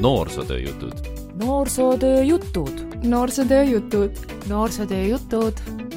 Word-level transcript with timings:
noorsootöö 0.00 0.58
jutud. 0.58 0.92
noorsootöö 1.44 2.22
jutud. 2.22 3.04
noorsootöö 3.04 3.62
jutud. 3.62 4.10
noorsootöö 4.48 5.02
jutud. 5.02 5.52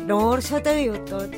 noorsootöö 0.05 0.79
jutud. 0.79 1.31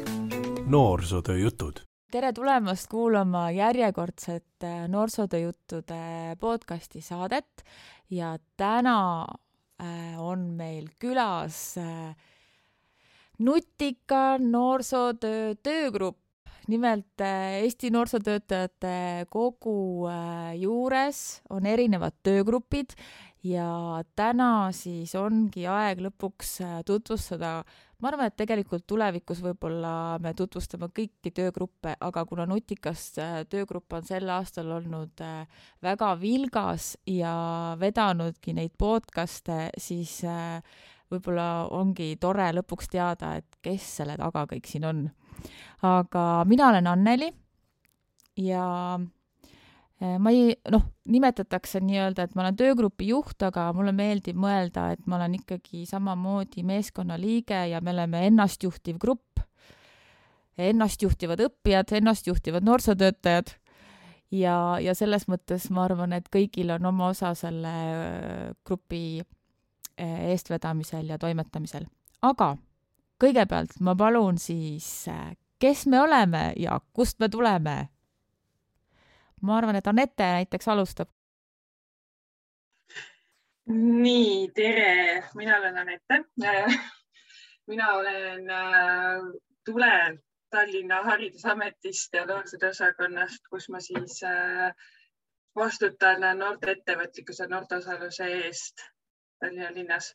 noorsootöö 0.65 1.37
jutud. 1.37 1.73
tere 2.11 2.33
tulemast 2.33 2.87
kuulama 2.87 3.51
järjekordset 3.51 4.45
äh, 4.63 4.87
Noorsootöö 4.87 5.39
juttude 5.39 6.35
podcasti 6.39 7.01
saadet 7.01 7.63
ja 8.09 8.37
täna 8.57 9.27
äh, 9.81 10.21
on 10.21 10.39
meil 10.39 10.87
külas 10.99 11.77
äh, 11.77 12.15
nutika 13.39 14.37
noorsootöö 14.37 15.55
töögrupp 15.63 16.28
nimelt 16.69 17.21
äh, 17.21 17.63
Eesti 17.63 17.89
Noorsootöötajate 17.89 19.25
Kogu 19.29 20.07
äh, 20.07 20.53
juures 20.59 21.41
on 21.49 21.65
erinevad 21.65 22.13
töögrupid 22.23 22.93
ja 23.43 24.03
täna 24.15 24.69
siis 24.75 25.15
ongi 25.17 25.65
aeg 25.69 26.03
lõpuks 26.05 26.51
äh, 26.65 26.75
tutvustada, 26.85 27.63
ma 27.99 28.11
arvan, 28.11 28.29
et 28.29 28.37
tegelikult 28.39 28.85
tulevikus 28.87 29.41
võib-olla 29.43 30.19
me 30.21 30.35
tutvustame 30.37 30.91
kõiki 30.93 31.33
töögruppe, 31.35 31.95
aga 31.99 32.25
kuna 32.29 32.45
Nutikas 32.49 33.09
töögrupp 33.49 33.97
on 33.97 34.05
sel 34.07 34.29
aastal 34.29 34.69
olnud 34.77 35.25
väga 35.83 36.13
vilgas 36.21 36.93
ja 37.09 37.33
vedanudki 37.79 38.55
neid 38.55 38.77
podcast'e, 38.79 39.67
siis 39.77 40.21
võib-olla 41.09 41.67
ongi 41.75 42.13
tore 42.21 42.49
lõpuks 42.55 42.89
teada, 42.91 43.35
et 43.39 43.59
kes 43.65 43.85
selle 43.99 44.17
taga 44.19 44.45
kõik 44.49 44.67
siin 44.69 44.85
on. 44.89 45.05
Aga 45.85 46.43
mina 46.49 46.69
olen 46.69 46.89
Anneli 46.91 47.29
ja 48.39 48.65
eh, 50.01 50.17
ma 50.19 50.33
ei, 50.33 50.53
noh, 50.71 50.85
nimetatakse 51.09 51.81
nii-öelda, 51.83 52.27
et 52.27 52.35
ma 52.35 52.45
olen 52.45 52.59
töögrupi 52.59 53.09
juht, 53.11 53.39
aga 53.47 53.69
mulle 53.75 53.93
meeldib 53.95 54.39
mõelda, 54.39 54.89
et 54.95 55.07
ma 55.07 55.17
olen 55.19 55.39
ikkagi 55.39 55.85
samamoodi 55.89 56.65
meeskonnaliige 56.67 57.65
ja 57.73 57.81
me 57.81 57.95
oleme 57.95 58.25
ennastjuhtiv 58.27 58.99
grupp, 59.01 59.41
ennastjuhtivad 60.59 61.41
õppijad, 61.47 61.95
ennastjuhtivad 62.01 62.67
noorsootöötajad. 62.67 63.55
Ja, 64.35 64.77
ja 64.77 64.93
selles 64.93 65.23
mõttes 65.25 65.71
ma 65.73 65.87
arvan, 65.87 66.11
et 66.13 66.27
kõigil 66.29 66.69
on 66.75 66.83
oma 66.85 67.07
osa 67.15 67.31
selle 67.33 67.71
eh, 67.89 68.49
grupi 68.67 69.23
eh, 69.23 69.38
eestvedamisel 69.99 71.09
ja 71.09 71.17
toimetamisel. 71.17 71.85
aga 72.21 72.57
kõigepealt 73.19 73.79
ma 73.83 73.95
palun 73.99 74.37
siis, 74.39 75.07
äh, 75.11 75.31
kes 75.59 75.85
me 75.87 76.01
oleme 76.01 76.53
ja 76.57 76.79
kust 76.93 77.19
me 77.19 77.29
tuleme? 77.29 77.89
ma 79.41 79.57
arvan, 79.57 79.75
et 79.75 79.87
Anette 79.87 80.23
näiteks 80.23 80.67
alustab. 80.67 81.09
nii, 83.67 84.51
tere, 84.55 85.23
mina 85.35 85.57
olen 85.57 85.77
Anette. 85.77 86.23
mina 87.69 87.91
olen, 87.93 88.49
äh, 88.49 89.21
tulen 89.65 90.19
Tallinna 90.49 91.03
Haridusametist 91.03 92.13
ja 92.13 92.25
noorsootöö 92.25 92.69
osakonnast, 92.69 93.47
kus 93.49 93.69
ma 93.69 93.79
siis 93.79 94.23
äh, 94.23 94.73
vastutan 95.55 96.25
noorte 96.37 96.71
ettevõtlikkuse, 96.71 97.47
noorte 97.47 97.75
osaluse 97.75 98.25
eest 98.25 98.89
Tallinna 99.39 99.73
linnas 99.75 100.13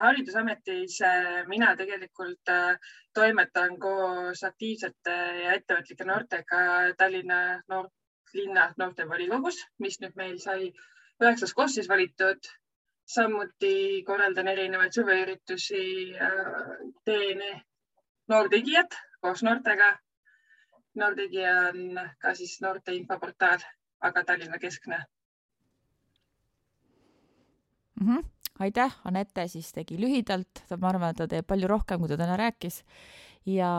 haridusametis 0.00 1.00
äh, 1.04 1.46
mina 1.48 1.74
tegelikult 1.76 2.48
äh, 2.48 2.78
toimetan 3.14 3.76
koos 3.82 4.44
aktiivsete 4.48 5.16
ja 5.44 5.56
ettevõtlike 5.58 6.06
noortega 6.08 6.60
Tallinna 6.98 7.40
noort, 7.68 7.92
linna 8.34 8.70
noortevolikogus, 8.80 9.58
mis 9.84 10.00
nüüd 10.00 10.16
meil 10.16 10.38
sai 10.46 10.72
üheksas 11.20 11.54
koosseis 11.54 11.88
valitud. 11.92 12.50
samuti 13.10 14.04
korraldan 14.06 14.48
erinevaid 14.48 14.94
suveüritusi, 14.94 15.80
äh, 16.14 16.84
teen 17.04 17.40
noortegijad 18.28 18.94
koos 19.20 19.42
noortega. 19.42 19.90
noortegija 20.94 21.56
on 21.68 22.00
ka 22.22 22.34
siis 22.34 22.60
noorte 22.62 22.94
infoportaal, 22.94 23.58
aga 24.00 24.24
Tallinna 24.24 24.58
keskne 24.58 25.04
mm. 28.00 28.16
-hmm 28.16 28.28
aitäh, 28.60 28.96
Anette 29.04 29.48
siis 29.48 29.72
tegi 29.72 29.96
lühidalt, 30.00 30.64
ma 30.76 30.88
arvan, 30.92 31.10
et 31.10 31.16
ta 31.16 31.26
teeb 31.28 31.46
palju 31.48 31.68
rohkem, 31.70 32.00
kui 32.00 32.08
ta 32.08 32.16
täna 32.20 32.36
rääkis. 32.36 32.82
ja 33.46 33.70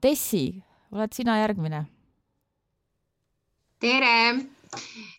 Tessi, 0.00 0.62
oled 0.92 1.12
sina 1.12 1.38
järgmine? 1.40 1.86
tere, 3.80 4.34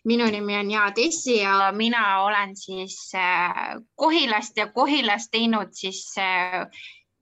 minu 0.04 0.26
nimi 0.30 0.56
on 0.56 0.70
Jaa 0.70 0.90
Tessi 0.92 1.36
ja 1.40 1.72
mina 1.72 2.22
olen 2.22 2.56
siis 2.56 3.12
äh, 3.14 3.76
Kohilast 3.94 4.56
ja 4.56 4.66
Kohilas 4.72 5.28
teinud 5.30 5.72
siis 5.72 6.14
äh, 6.18 6.66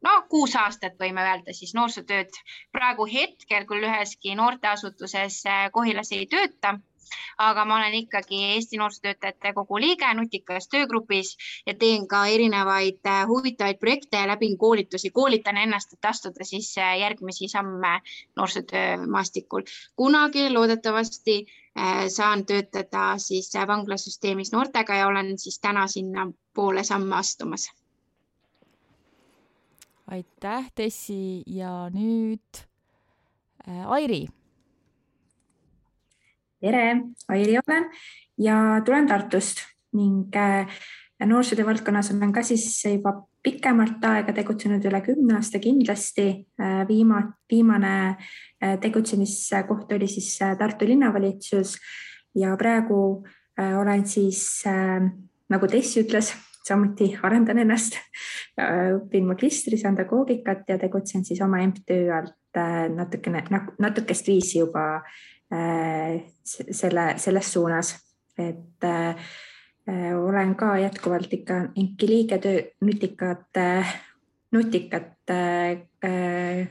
no 0.03 0.23
kuus 0.31 0.57
aastat 0.57 0.99
võime 0.99 1.23
öelda 1.23 1.55
siis 1.55 1.75
noorsootööd. 1.75 2.31
praegu 2.73 3.07
hetkel 3.07 3.67
küll 3.67 3.87
üheski 3.87 4.35
noorteasutuses 4.35 5.45
äh, 5.47 5.71
Kohilas 5.73 6.13
ei 6.13 6.27
tööta 6.27 6.79
aga 7.39 7.65
ma 7.65 7.77
olen 7.77 7.95
ikkagi 7.95 8.45
Eesti 8.55 8.77
Noorsootöötajate 8.77 9.53
Kogu 9.55 9.81
liige 9.81 10.09
Nutikas 10.15 10.69
töögrupis 10.69 11.37
ja 11.67 11.75
teen 11.75 12.07
ka 12.09 12.25
erinevaid 12.27 13.07
äh, 13.07 13.27
huvitavaid 13.29 13.79
projekte 13.79 14.17
ja 14.17 14.27
läbin 14.29 14.59
koolitusi, 14.59 15.11
koolitan 15.11 15.57
ennast, 15.57 15.93
et 15.93 16.05
astuda 16.05 16.45
siis 16.45 16.75
äh, 16.79 16.99
järgmisi 16.99 17.49
samme 17.49 18.01
noorsootöö 18.37 19.07
maastikul. 19.07 19.63
kunagi 19.97 20.51
loodetavasti 20.53 21.47
äh, 21.79 22.07
saan 22.09 22.47
töötada 22.47 23.19
siis 23.19 23.53
vanglasüsteemis 23.67 24.53
noortega 24.53 24.95
ja 24.95 25.07
olen 25.07 25.39
siis 25.39 25.61
täna 25.61 25.87
sinnapoole 25.87 26.85
samme 26.85 27.17
astumas. 27.17 27.71
aitäh, 30.11 30.73
Tessi 30.75 31.43
ja 31.47 31.91
nüüd 31.91 32.65
Airi 33.87 34.27
tere, 36.61 37.03
Airi 37.29 37.59
olen 37.59 37.89
ja 38.43 38.57
tulen 38.85 39.07
Tartust 39.09 39.63
ning 39.97 40.35
äh, 40.37 40.67
noorsootöö 41.27 41.67
valdkonnas 41.67 42.11
olen 42.13 42.33
ka 42.33 42.43
siis 42.43 42.67
juba 42.85 43.15
pikemalt 43.43 44.03
aega 44.05 44.35
tegutsenud, 44.35 44.85
üle 44.85 45.01
kümne 45.07 45.39
aasta 45.39 45.61
kindlasti. 45.63 46.27
Äh, 46.61 46.83
viima, 46.89 47.23
viimane 47.51 47.95
äh, 48.11 48.77
tegutsemiskoht 48.83 49.93
oli 49.95 50.11
siis 50.11 50.35
Tartu 50.59 50.89
linnavalitsus 50.89 51.77
ja 52.35 52.57
praegu 52.57 53.25
olen 53.59 54.05
siis 54.07 54.63
nagu 55.51 55.67
Tess 55.67 55.97
ütles, 55.99 56.29
samuti 56.63 57.09
arendan 57.27 57.59
ennast, 57.59 57.97
õpin 58.55 59.27
magistris 59.27 59.83
andagoogikat 59.89 60.69
ja 60.71 60.77
tegutsen 60.79 61.25
siis 61.27 61.41
oma 61.43 61.59
MTÜ 61.67 61.97
alt 62.15 62.61
natukene, 62.95 63.43
natukest 63.83 64.31
viisi 64.31 64.61
juba 64.61 65.01
selle, 65.51 67.15
selles 67.17 67.53
suunas, 67.53 67.95
et 68.39 68.85
äh, 68.85 69.29
olen 70.13 70.55
ka 70.57 70.75
jätkuvalt 70.79 71.33
ikka 71.33 71.55
INK-i 71.75 72.09
liige 72.09 72.39
töö, 72.39 72.63
nutikate 74.51 75.87
äh, 76.05 76.69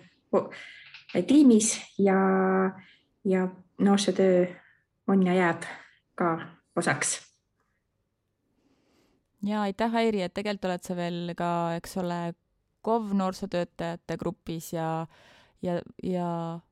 tiimis 1.27 1.71
ja, 1.97 2.19
ja 3.25 3.47
noorsootöö 3.81 4.45
on 5.07 5.25
ja 5.25 5.33
jääb 5.33 5.63
ka 6.15 6.37
osaks 6.75 7.27
ja 9.45 9.61
aitäh, 9.61 9.95
Airi, 9.95 10.21
et 10.21 10.33
tegelikult 10.33 10.69
oled 10.69 10.85
sa 10.85 10.95
veel 10.97 11.33
ka, 11.37 11.49
eks 11.77 11.97
ole, 12.01 12.19
KOV 12.85 13.11
noorsootöötajate 13.19 14.17
grupis 14.19 14.71
ja, 14.73 15.07
ja, 15.61 15.79
ja 16.03 16.29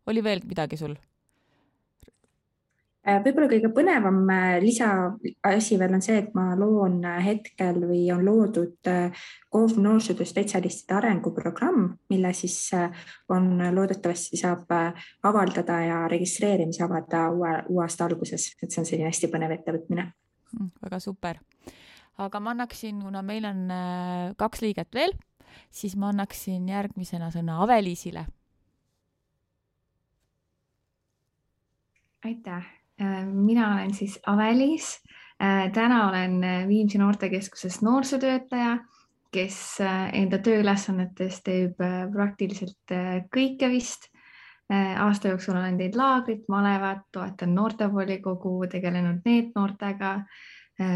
oli 0.08 0.24
veel 0.24 0.42
midagi 0.48 0.80
sul? 0.80 0.96
Äh, 3.06 3.20
võib-olla 3.22 3.46
kõige 3.52 3.70
põnevam 3.70 4.24
äh, 4.34 4.56
lisaasi 4.64 5.76
veel 5.78 5.94
on 5.94 6.02
see, 6.02 6.16
et 6.24 6.32
ma 6.34 6.48
loon 6.58 7.04
äh, 7.06 7.20
hetkel 7.22 7.78
või 7.86 8.00
on 8.10 8.24
loodud 8.26 8.88
KOV 9.54 9.76
noorsootöö 9.78 10.26
spetsialistide 10.26 10.96
arenguprogramm, 10.98 11.92
mille 12.10 12.32
siis 12.34 12.58
on 13.30 13.52
loodetavasti 13.76 14.40
saab 14.42 14.74
avaldada 15.24 15.76
ja 15.86 16.00
registreerimise 16.10 16.82
avada 16.84 17.28
uue, 17.30 17.52
uue 17.70 17.84
aasta 17.86 18.08
alguses, 18.10 18.48
et 18.58 18.74
see 18.74 18.82
on 18.82 18.88
selline 18.90 19.12
hästi 19.12 19.30
põnev 19.34 19.54
ettevõtmine 19.54 20.06
mm,. 20.08 20.72
väga 20.88 21.00
super, 21.04 21.38
aga 22.26 22.42
ma 22.42 22.56
annaksin, 22.56 23.04
kuna 23.06 23.22
meil 23.22 23.46
on 23.46 23.70
kaks 24.40 24.64
liiget 24.66 24.98
veel, 24.98 25.14
siis 25.70 25.94
ma 25.94 26.10
annaksin 26.10 26.66
järgmisena 26.74 27.30
sõna 27.36 27.60
Ave-Liisile. 27.68 28.26
aitäh 32.26 32.66
Äh, 32.66 32.85
mina 33.00 33.74
olen 33.74 33.94
siis 33.94 34.20
Avelis. 34.28 35.04
Äh, 35.44 35.72
täna 35.72 36.10
olen 36.10 36.44
äh, 36.44 36.68
Viimsi 36.68 36.98
noortekeskuses 36.98 37.82
noorsootöötaja, 37.82 38.78
kes 39.36 39.58
enda 40.14 40.38
tööülesannetes 40.40 41.42
teeb 41.44 41.82
praktiliselt 42.14 42.94
kõike 43.36 43.68
vist. 43.68 44.08
aasta 44.72 45.28
jooksul 45.28 45.58
olen 45.60 45.76
teinud 45.78 45.98
laagrit, 46.00 46.46
malevat, 46.48 47.02
toetan 47.12 47.52
noortevolikogu, 47.56 48.54
tegelenud 48.72 49.20
NEET-noortega, 49.26 50.14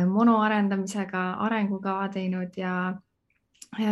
monoarendamisega 0.07 1.25
arengukava 1.45 2.07
teinud 2.15 2.55
ja 2.57 2.95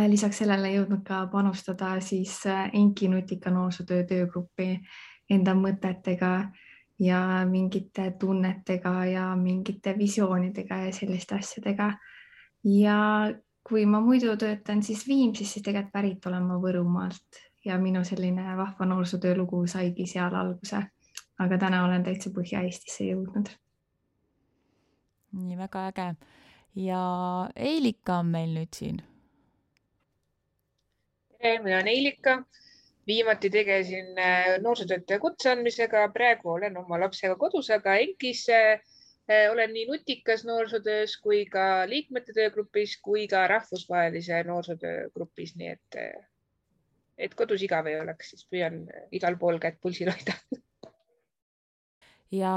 lisaks 0.08 0.40
sellele 0.40 0.72
jõudnud 0.72 1.04
ka 1.04 1.26
panustada 1.30 2.00
siis 2.00 2.40
Enki 2.72 3.08
nutika 3.08 3.52
noorsootöö 3.52 4.02
töögruppi 4.08 4.80
enda 5.30 5.54
mõtetega 5.54 6.32
ja 6.98 7.46
mingite 7.46 8.10
tunnetega 8.20 9.04
ja 9.04 9.36
mingite 9.36 9.98
visioonidega 9.98 10.76
ja 10.76 10.92
selliste 10.92 11.34
asjadega. 11.34 11.92
ja 12.64 12.96
kui 13.68 13.86
ma 13.86 14.00
muidu 14.00 14.36
töötan 14.36 14.82
siis 14.82 15.08
Viimsis, 15.08 15.52
siis 15.52 15.62
tegelikult 15.62 15.92
pärit 15.92 16.26
olen 16.26 16.42
ma 16.42 16.56
Võrumaalt 16.62 17.42
ja 17.64 17.78
minu 17.78 18.04
selline 18.04 18.56
vahva 18.56 18.86
noorsootöö 18.86 19.36
lugu 19.36 19.66
saigi 19.66 20.06
seal 20.06 20.34
alguse. 20.34 20.82
aga 21.38 21.58
täna 21.58 21.84
olen 21.84 22.02
täitsa 22.02 22.30
Põhja-Eestisse 22.30 23.04
jõudnud. 23.04 23.50
nii 25.32 25.58
väga 25.58 25.86
äge. 25.88 26.14
ja 26.74 27.02
Eilika 27.56 28.18
on 28.18 28.26
meil 28.26 28.54
nüüd 28.54 28.74
siin. 28.74 29.02
tere, 31.38 31.62
mina 31.62 31.76
olen 31.76 31.88
Eilika. 31.88 32.42
Viimati 33.08 33.50
tegelesin 33.50 34.18
äh, 34.18 34.46
noorsootöötaja 34.60 35.20
kutse 35.20 35.50
andmisega, 35.50 36.04
praegu 36.12 36.52
olen 36.52 36.76
oma 36.76 37.00
lapsega 37.00 37.36
kodus, 37.40 37.70
aga 37.74 37.96
ENKis 37.96 38.44
äh, 38.52 38.80
olen 39.52 39.72
nii 39.72 39.86
nutikas 39.88 40.44
noorsootöös 40.44 41.16
kui 41.24 41.44
ka 41.52 41.88
liikmete 41.88 42.32
töögrupis 42.36 42.96
kui 43.02 43.26
ka 43.28 43.46
rahvusvahelise 43.48 44.42
noorsootöö 44.48 45.10
grupis, 45.14 45.56
nii 45.56 45.74
et, 45.74 46.00
et 47.18 47.34
kodus 47.34 47.62
igav 47.66 47.86
ei 47.90 48.00
oleks, 48.00 48.32
siis 48.32 48.48
püüan 48.48 48.80
igal 49.12 49.36
pool 49.40 49.60
kätt 49.60 49.80
pulsil 49.82 50.12
hoida. 50.12 50.36
ja 52.40 52.54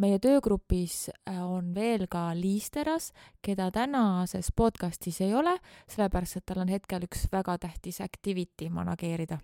meie 0.00 0.18
töögrupis 0.22 1.10
on 1.26 1.74
veel 1.74 2.06
ka 2.10 2.30
Liis 2.38 2.70
Teras, 2.70 3.10
keda 3.42 3.70
tänases 3.74 4.52
podcastis 4.56 5.20
ei 5.24 5.34
ole, 5.34 5.56
sellepärast 5.90 6.40
et 6.40 6.46
tal 6.46 6.62
on 6.64 6.72
hetkel 6.72 7.06
üks 7.08 7.26
väga 7.32 7.58
tähtis 7.58 8.00
activity 8.00 8.70
manageerida. 8.70 9.40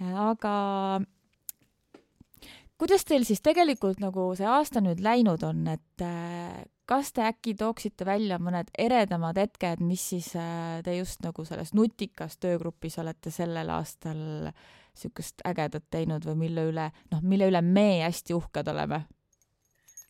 Aga 0.00 0.54
kuidas 2.80 3.04
teil 3.04 3.26
siis 3.28 3.42
tegelikult 3.44 4.00
nagu 4.00 4.30
see 4.38 4.48
aasta 4.48 4.80
nüüd 4.84 5.02
läinud 5.04 5.42
on, 5.44 5.66
et 5.74 6.04
äh, 6.04 6.62
kas 6.88 7.12
te 7.14 7.24
äkki 7.28 7.54
tooksite 7.58 8.06
välja 8.08 8.40
mõned 8.42 8.72
eredamad 8.78 9.38
hetked, 9.38 9.82
mis 9.84 10.08
siis 10.12 10.32
äh, 10.38 10.80
te 10.86 10.96
just 10.96 11.22
nagu 11.24 11.44
selles 11.46 11.74
nutikas 11.76 12.38
töögrupis 12.40 12.98
olete 13.02 13.32
sellel 13.34 13.70
aastal 13.76 14.20
niisugust 14.50 15.44
ägedat 15.46 15.86
teinud 15.92 16.24
või 16.26 16.46
mille 16.46 16.66
üle, 16.72 16.90
noh, 17.12 17.20
mille 17.22 17.50
üle 17.52 17.60
me 17.64 18.02
hästi 18.02 18.34
uhked 18.36 18.72
oleme? 18.72 19.04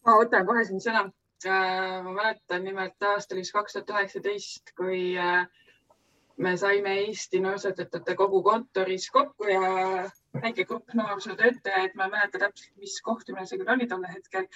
ma 0.07 0.17
võtan 0.17 0.47
kohe 0.49 0.63
siin 0.65 0.81
sõna. 0.81 1.09
Äh, 1.41 1.99
ma 2.05 2.13
mäletan 2.13 2.65
nimelt 2.65 3.03
aasta 3.11 3.35
oli 3.35 3.45
siis 3.45 3.55
kaks 3.57 3.77
tuhat 3.77 3.93
üheksateist, 3.95 4.73
kui 4.77 5.17
me 6.41 6.57
saime 6.57 6.93
Eesti 6.99 7.41
Noorsootöötajate 7.41 8.15
Kogu 8.17 8.43
kontoris 8.43 9.11
kokku 9.11 9.45
ja 9.45 9.61
väike 10.43 10.65
grupp 10.65 10.95
noorsootöötajaid, 10.95 11.95
ma 11.95 12.07
ei 12.07 12.11
mäleta 12.15 12.39
täpselt, 12.39 12.77
mis 12.81 13.01
kohtumine 13.05 13.45
see 13.47 13.59
küll 13.61 13.73
oli 13.75 13.89
tol 13.91 14.07
hetkel. 14.09 14.47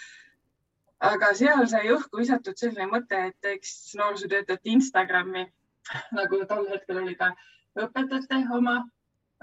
aga 1.04 1.32
seal 1.36 1.66
sai 1.68 1.90
õhku 1.92 2.22
visatud 2.22 2.56
selline 2.56 2.86
mõte, 2.92 3.20
et 3.28 3.36
teeks 3.44 3.74
noorsootöötajate 4.00 4.72
Instagrami 4.76 5.44
nagu 6.18 6.40
tol 6.48 6.70
hetkel 6.72 7.02
oli 7.02 7.16
ka 7.20 7.34
õpetajate 7.86 8.40
oma. 8.58 8.78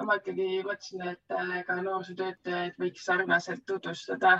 ma 0.01 0.17
ikkagi 0.17 0.63
mõtlesin, 0.65 1.05
et 1.13 1.35
äh, 1.37 1.61
ka 1.67 1.77
noorsootöötajaid 1.85 2.81
võiks 2.81 3.05
sarnaselt 3.05 3.61
tutvustada 3.69 4.39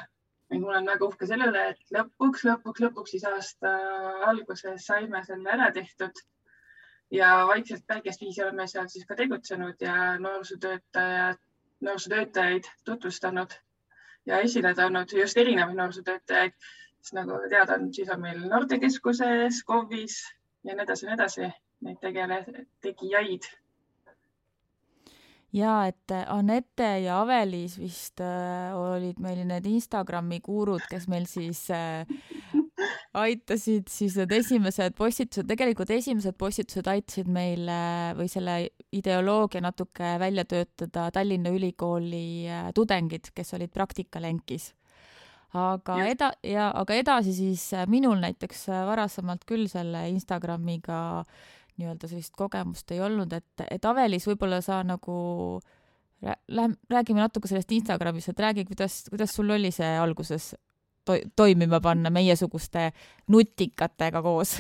ning 0.50 0.66
ma 0.66 0.74
olen 0.74 0.90
väga 0.90 1.06
uhke 1.06 1.28
selle 1.30 1.52
üle, 1.54 1.68
et 1.76 1.94
lõpuks, 1.96 2.48
lõpuks, 2.50 2.82
lõpuks 2.82 3.14
siis 3.14 3.30
aasta 3.30 3.78
alguses 4.32 4.90
saime 4.90 5.22
selle 5.28 5.54
ära 5.54 5.70
tehtud 5.76 6.26
ja 7.12 7.48
vaikselt 7.48 7.88
päikest 7.88 8.22
viisi 8.22 8.44
oleme 8.44 8.68
seal 8.68 8.88
siis 8.88 9.06
ka 9.06 9.16
tegutsenud 9.16 9.82
ja 9.82 10.20
noorsootöötajad 10.20 11.40
noorsootöötajaid 11.82 12.64
tutvustanud 12.86 13.52
ja 14.26 14.40
esile 14.40 14.76
toonud 14.76 15.14
just 15.20 15.38
erinevaid 15.38 15.76
noorsootöötajaid, 15.76 16.54
sest 17.02 17.18
nagu 17.18 17.40
teada 17.50 17.74
on, 17.80 17.94
siis 17.94 18.10
on 18.10 18.22
meil 18.22 18.44
noortekeskuses, 18.50 19.64
KOV-is 19.66 20.22
ja 20.64 20.76
nii 20.76 20.86
edasi 20.86 21.06
ja 21.06 21.10
nii 21.10 21.18
edasi 21.20 21.50
neid 21.82 21.98
tegele-, 22.06 22.66
tegijaid. 22.82 23.50
ja 25.54 25.86
et 25.88 26.14
Anette 26.28 27.00
ja 27.00 27.22
Avelis 27.22 27.80
vist 27.80 28.22
äh, 28.22 28.78
olid 28.78 29.20
meil 29.20 29.42
need 29.48 29.66
Instagrami 29.66 30.40
gurud, 30.40 30.86
kes 30.90 31.08
meil 31.08 31.26
siis 31.26 31.66
äh, 31.72 32.06
aitasid 33.22 33.90
siis 33.92 34.16
need 34.20 34.34
esimesed 34.36 34.96
postitused, 34.98 35.48
tegelikult 35.50 35.92
esimesed 35.94 36.38
postitused 36.40 36.88
aitasid 36.92 37.30
meil 37.32 37.70
või 38.18 38.30
selle 38.32 38.56
ideoloogia 38.96 39.64
natuke 39.64 40.16
välja 40.22 40.46
töötada 40.50 41.10
Tallinna 41.14 41.52
Ülikooli 41.54 42.48
äh, 42.50 42.70
tudengid, 42.76 43.32
kes 43.36 43.54
olid 43.58 43.74
praktikal 43.74 44.28
ENKis. 44.30 44.72
aga 45.54 45.98
ja. 46.00 46.06
eda- 46.08 46.36
ja, 46.48 46.70
aga 46.76 46.96
edasi 46.96 47.34
siis 47.36 47.74
äh, 47.74 47.88
minul 47.88 48.20
näiteks 48.24 48.70
äh, 48.70 48.86
varasemalt 48.88 49.46
küll 49.46 49.68
selle 49.72 50.08
Instagramiga 50.10 51.26
nii-öelda 51.78 52.08
sellist 52.08 52.36
kogemust 52.38 52.92
ei 52.92 53.02
olnud, 53.02 53.34
et, 53.34 53.68
et 53.72 53.86
Avelis 53.86 54.28
võib-olla 54.28 54.62
sa 54.62 54.84
nagu 54.84 55.62
Lähme, 56.22 56.76
räägime 56.86 57.18
natuke 57.18 57.50
sellest 57.50 57.72
Instagramist, 57.74 58.30
et 58.30 58.40
räägi, 58.40 58.62
kuidas, 58.70 59.08
kuidas 59.10 59.32
sul 59.34 59.50
oli 59.50 59.72
see 59.74 59.88
alguses 59.98 60.52
to 61.06 61.18
toimima 61.36 61.82
panna 61.82 62.10
meiesuguste 62.14 62.92
nutikatega 63.28 64.22
koos? 64.22 64.60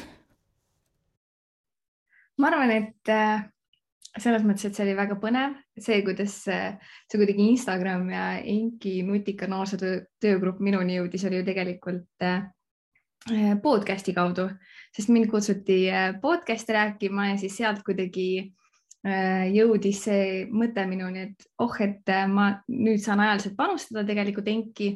ma 2.41 2.49
arvan, 2.49 2.71
et 2.73 3.11
äh, 3.11 3.43
selles 4.17 4.41
mõttes, 4.45 4.65
et 4.65 4.77
see 4.77 4.85
oli 4.87 4.95
väga 4.97 5.17
põnev, 5.21 5.59
see, 5.77 5.99
kuidas 6.05 6.39
see 6.41 7.19
kuidagi 7.19 7.51
Instagram 7.51 8.07
ja 8.09 8.23
Inki 8.49 9.01
nutika 9.05 9.49
noorsootöö 9.51 9.99
töögrupp 10.23 10.63
minuni 10.63 10.97
jõudis, 10.97 11.27
oli 11.27 11.41
ju 11.41 11.45
tegelikult 11.45 12.25
äh, 12.25 12.47
podcast'i 13.61 14.15
kaudu, 14.17 14.47
sest 14.95 15.11
mind 15.13 15.29
kutsuti 15.29 15.83
äh, 15.93 16.15
podcast'i 16.23 16.73
rääkima 16.73 17.31
ja 17.33 17.37
siis 17.43 17.59
sealt 17.61 17.85
kuidagi 17.85 18.31
jõudis 19.01 20.03
see 20.05 20.25
mõte 20.53 20.83
minuni, 20.85 21.23
et 21.25 21.45
oh, 21.63 21.73
et 21.81 22.05
ma 22.29 22.51
nüüd 22.69 23.01
saan 23.01 23.23
ajaliselt 23.23 23.55
panustada 23.57 24.03
tegelikult 24.05 24.51
Enki 24.51 24.91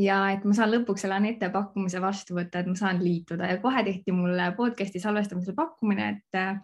ja 0.00 0.16
et 0.34 0.44
ma 0.44 0.54
saan 0.56 0.72
lõpuks 0.74 1.04
selle 1.04 1.16
Anette 1.16 1.48
pakkumise 1.52 2.00
vastu 2.04 2.36
võtta, 2.36 2.60
et 2.60 2.70
ma 2.70 2.76
saan 2.78 3.00
liituda. 3.02 3.48
Ja 3.50 3.60
kohe 3.62 3.82
tehti 3.86 4.14
mulle 4.14 4.50
podcast'i 4.56 5.00
salvestamisel 5.02 5.56
pakkumine, 5.56 6.08
et 6.16 6.40
äh, 6.40 6.58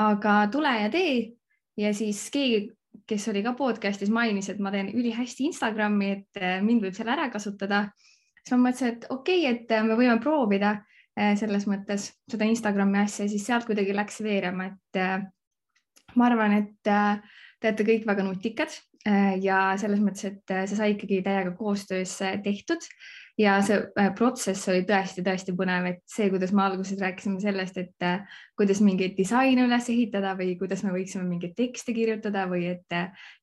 aga 0.00 0.36
tule 0.52 0.72
ja 0.80 0.92
tee. 0.92 1.16
Ja 1.80 1.92
siis 1.96 2.24
keegi, 2.32 2.70
kes 3.08 3.28
oli 3.32 3.42
ka 3.44 3.54
podcast'is 3.56 4.12
mainis, 4.12 4.50
et 4.52 4.60
ma 4.60 4.72
teen 4.72 4.90
ülihästi 4.92 5.48
Instagrami, 5.50 6.10
et 6.18 6.40
äh, 6.40 6.58
mind 6.64 6.84
võib 6.84 6.96
seal 6.96 7.12
ära 7.12 7.28
kasutada. 7.32 7.86
siis 8.40 8.56
ma 8.56 8.68
mõtlesin, 8.68 8.96
et 8.96 9.06
okei 9.10 9.44
okay,, 9.44 9.54
et 9.54 9.76
äh, 9.76 9.84
me 9.84 9.98
võime 9.98 10.18
proovida 10.20 10.80
selles 11.12 11.66
mõttes 11.68 12.06
seda 12.24 12.46
Instagrami 12.48 13.02
asja, 13.02 13.26
siis 13.28 13.42
sealt 13.44 13.66
kuidagi 13.68 13.92
läks 13.92 14.22
veerema, 14.24 14.70
et 14.70 16.16
ma 16.16 16.24
arvan, 16.24 16.54
et 16.56 16.70
te 16.88 17.68
olete 17.68 17.84
kõik 17.84 18.06
väga 18.08 18.24
nutikad 18.24 18.72
ja 19.42 19.72
selles 19.80 20.02
mõttes, 20.02 20.28
et 20.28 20.54
äh, 20.54 20.62
see 20.70 20.78
sai 20.78 20.94
ikkagi 20.94 21.22
täiega 21.26 21.56
koostöös 21.58 22.14
äh, 22.22 22.36
tehtud 22.42 22.84
ja 23.40 23.56
see 23.64 23.80
protsess 24.14 24.68
oli 24.68 24.84
tõesti-tõesti 24.86 25.54
põnev, 25.56 25.86
et 25.88 26.00
see, 26.06 26.28
kuidas 26.30 26.52
me 26.52 26.62
alguses 26.66 27.00
rääkisime 27.00 27.40
sellest, 27.40 27.78
et 27.80 28.04
kuidas 28.60 28.82
mingeid 28.84 29.16
disaine 29.16 29.64
üles 29.64 29.88
ehitada 29.88 30.34
või 30.38 30.52
kuidas 30.60 30.84
me 30.84 30.92
võiksime 30.92 31.24
mingeid 31.24 31.54
tekste 31.56 31.94
kirjutada 31.96 32.44
või 32.50 32.66
et 32.74 32.98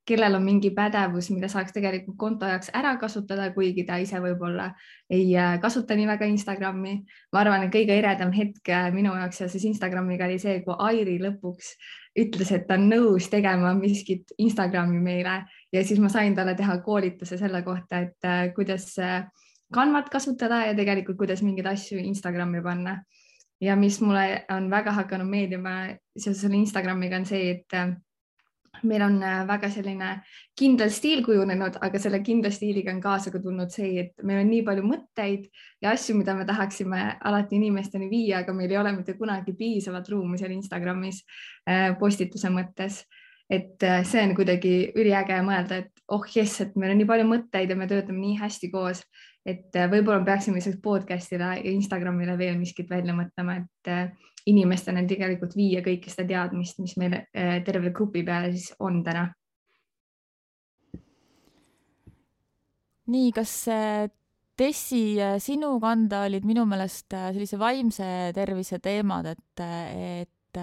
kellel 0.08 0.38
on 0.38 0.46
mingi 0.46 0.70
pädevus, 0.78 1.32
mida 1.34 1.50
saaks 1.50 1.74
tegelikult 1.74 2.20
konto 2.22 2.48
jaoks 2.48 2.70
ära 2.78 2.94
kasutada, 3.02 3.50
kuigi 3.56 3.84
ta 3.88 3.98
ise 3.98 4.22
võib-olla 4.22 4.70
ei 5.10 5.34
kasuta 5.62 5.98
nii 5.98 6.06
väga 6.12 6.30
Instagrami. 6.30 6.94
ma 7.34 7.42
arvan, 7.42 7.66
et 7.66 7.74
kõige 7.74 7.98
eredam 7.98 8.32
hetk 8.32 8.70
minu 8.94 9.18
jaoks 9.18 9.42
seoses 9.42 9.66
Instagramiga 9.74 10.30
oli 10.30 10.38
see, 10.38 10.62
kui 10.62 10.78
Airi 10.86 11.18
lõpuks 11.18 11.74
ütles, 12.20 12.52
et 12.52 12.66
ta 12.68 12.78
on 12.80 12.88
nõus 12.92 13.30
tegema 13.32 13.74
miskit 13.78 14.34
Instagrami 14.38 15.00
meile 15.04 15.44
ja 15.74 15.84
siis 15.86 16.02
ma 16.02 16.10
sain 16.12 16.36
talle 16.36 16.56
teha 16.58 16.80
koolituse 16.86 17.38
selle 17.40 17.62
kohta, 17.66 18.04
et 18.06 18.28
äh, 18.28 18.50
kuidas 18.56 18.92
äh, 19.00 19.24
kasutada 20.12 20.66
ja 20.66 20.76
tegelikult, 20.76 21.18
kuidas 21.18 21.44
mingeid 21.46 21.70
asju 21.70 22.00
Instagrami 22.00 22.62
panna. 22.62 23.04
ja 23.62 23.76
mis 23.76 24.02
mulle 24.02 24.46
on 24.56 24.70
väga 24.72 24.92
hakanud 24.92 25.28
meeldima 25.28 25.72
seoses 26.18 26.42
selle 26.42 26.56
Instagramiga 26.56 27.18
on 27.18 27.26
see, 27.26 27.52
et 27.52 27.74
äh, 27.74 27.92
meil 28.84 29.04
on 29.06 29.18
äh, 29.24 29.42
väga 29.48 29.70
selline 29.74 30.10
kindel 30.60 30.92
stiil 30.94 31.24
kujunenud, 31.26 31.80
aga 31.82 32.02
selle 32.02 32.22
kindla 32.26 32.52
stiiliga 32.54 32.92
on 32.94 33.02
kaasa 33.04 33.32
ka 33.34 33.42
tulnud 33.44 33.72
see, 33.74 33.92
et 34.04 34.26
meil 34.28 34.42
on 34.44 34.50
nii 34.52 34.64
palju 34.68 34.86
mõtteid 34.88 35.48
ja 35.84 35.94
asju, 35.96 36.18
mida 36.20 36.36
me 36.38 36.46
tahaksime 36.48 37.02
alati 37.26 37.60
inimesteni 37.60 38.10
viia, 38.12 38.44
aga 38.44 38.56
meil 38.56 38.72
ei 38.72 38.82
ole 38.82 38.94
mitte 38.98 39.16
kunagi 39.20 39.56
piisavat 39.58 40.10
ruumi 40.12 40.40
seal 40.42 40.56
Instagramis 40.56 41.24
äh, 41.68 41.96
postituse 42.00 42.52
mõttes. 42.54 43.04
Et 43.50 43.84
äh, 43.84 44.04
see 44.06 44.22
on 44.22 44.36
kuidagi 44.38 44.74
üliäge 44.98 45.40
mõelda, 45.46 45.82
et 45.82 46.04
oh 46.14 46.26
jess, 46.30 46.62
et 46.62 46.76
meil 46.78 46.94
on 46.94 47.02
nii 47.02 47.10
palju 47.10 47.26
mõtteid 47.30 47.72
ja 47.72 47.78
me 47.78 47.88
töötame 47.90 48.22
nii 48.22 48.38
hästi 48.38 48.70
koos, 48.74 49.02
et 49.46 49.74
äh, 49.76 49.90
võib-olla 49.90 50.22
peaksime 50.26 50.60
lisaks 50.60 50.78
podcast'ile 50.84 51.56
ja 51.58 51.72
Instagramile 51.74 52.38
veel 52.38 52.60
miskit 52.60 52.90
välja 52.92 53.16
mõtlema, 53.18 53.58
et 53.64 53.90
äh, 53.90 54.30
inimestele 54.50 55.02
tegelikult 55.10 55.58
viia 55.58 55.82
kõike 55.86 56.14
seda 56.14 56.28
teadmist, 56.30 56.80
mis 56.82 56.96
meil 56.98 57.18
terve 57.66 57.92
grupi 57.94 58.24
peale 58.26 58.54
siis 58.54 58.72
on 58.80 59.04
täna. 59.06 59.28
nii, 63.10 63.32
kas 63.34 63.52
Tessi, 64.60 65.18
sinu 65.42 65.70
kanda 65.82 66.26
olid 66.28 66.44
minu 66.46 66.66
meelest 66.70 67.14
sellise 67.16 67.58
vaimse 67.58 68.08
tervise 68.36 68.78
teemad, 68.84 69.30
et, 69.32 69.64
et 69.64 70.60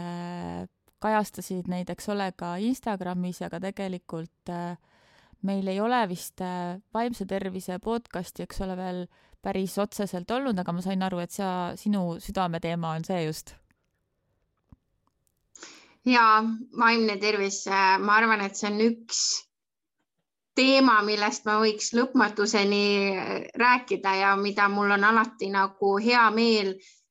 kajastasid 1.03 1.69
neid, 1.71 1.91
eks 1.93 2.09
ole, 2.13 2.31
ka 2.39 2.57
Instagramis 2.63 3.41
ja 3.43 3.51
ka 3.53 3.61
tegelikult 3.63 4.53
äh, 4.53 4.79
meil 5.47 5.69
ei 5.69 5.81
ole 5.81 6.01
vist 6.09 6.41
äh, 6.45 6.79
vaimse 6.95 7.27
tervise 7.29 7.79
podcasti, 7.83 8.47
eks 8.47 8.61
ole, 8.65 8.77
veel 8.79 9.05
päris 9.45 9.77
otseselt 9.79 10.31
olnud, 10.31 10.59
aga 10.59 10.75
ma 10.75 10.83
sain 10.83 11.05
aru, 11.07 11.21
et 11.23 11.35
sa, 11.35 11.49
sinu 11.79 12.17
südameteema 12.23 12.97
on 12.97 13.05
see 13.07 13.23
just. 13.27 13.55
ja 16.07 16.43
vaimne 16.79 17.19
tervis, 17.23 17.65
äh, 17.67 17.97
ma 18.01 18.21
arvan, 18.21 18.45
et 18.47 18.57
see 18.57 18.71
on 18.73 18.81
üks 18.89 19.23
teema, 20.57 21.03
millest 21.05 21.45
ma 21.45 21.59
võiks 21.61 21.91
lõpmatuseni 21.93 22.85
rääkida 23.61 24.15
ja 24.23 24.37
mida 24.41 24.71
mul 24.73 24.95
on 24.97 25.05
alati 25.05 25.51
nagu 25.53 25.99
hea 26.01 26.31
meel 26.33 26.79
Äh, 26.79 27.05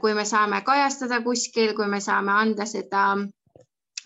kui 0.00 0.14
me 0.14 0.24
saame 0.24 0.60
kajastada 0.62 1.20
kuskil, 1.22 1.74
kui 1.74 1.86
me 1.90 2.00
saame 2.00 2.32
anda 2.32 2.66
seda 2.66 3.04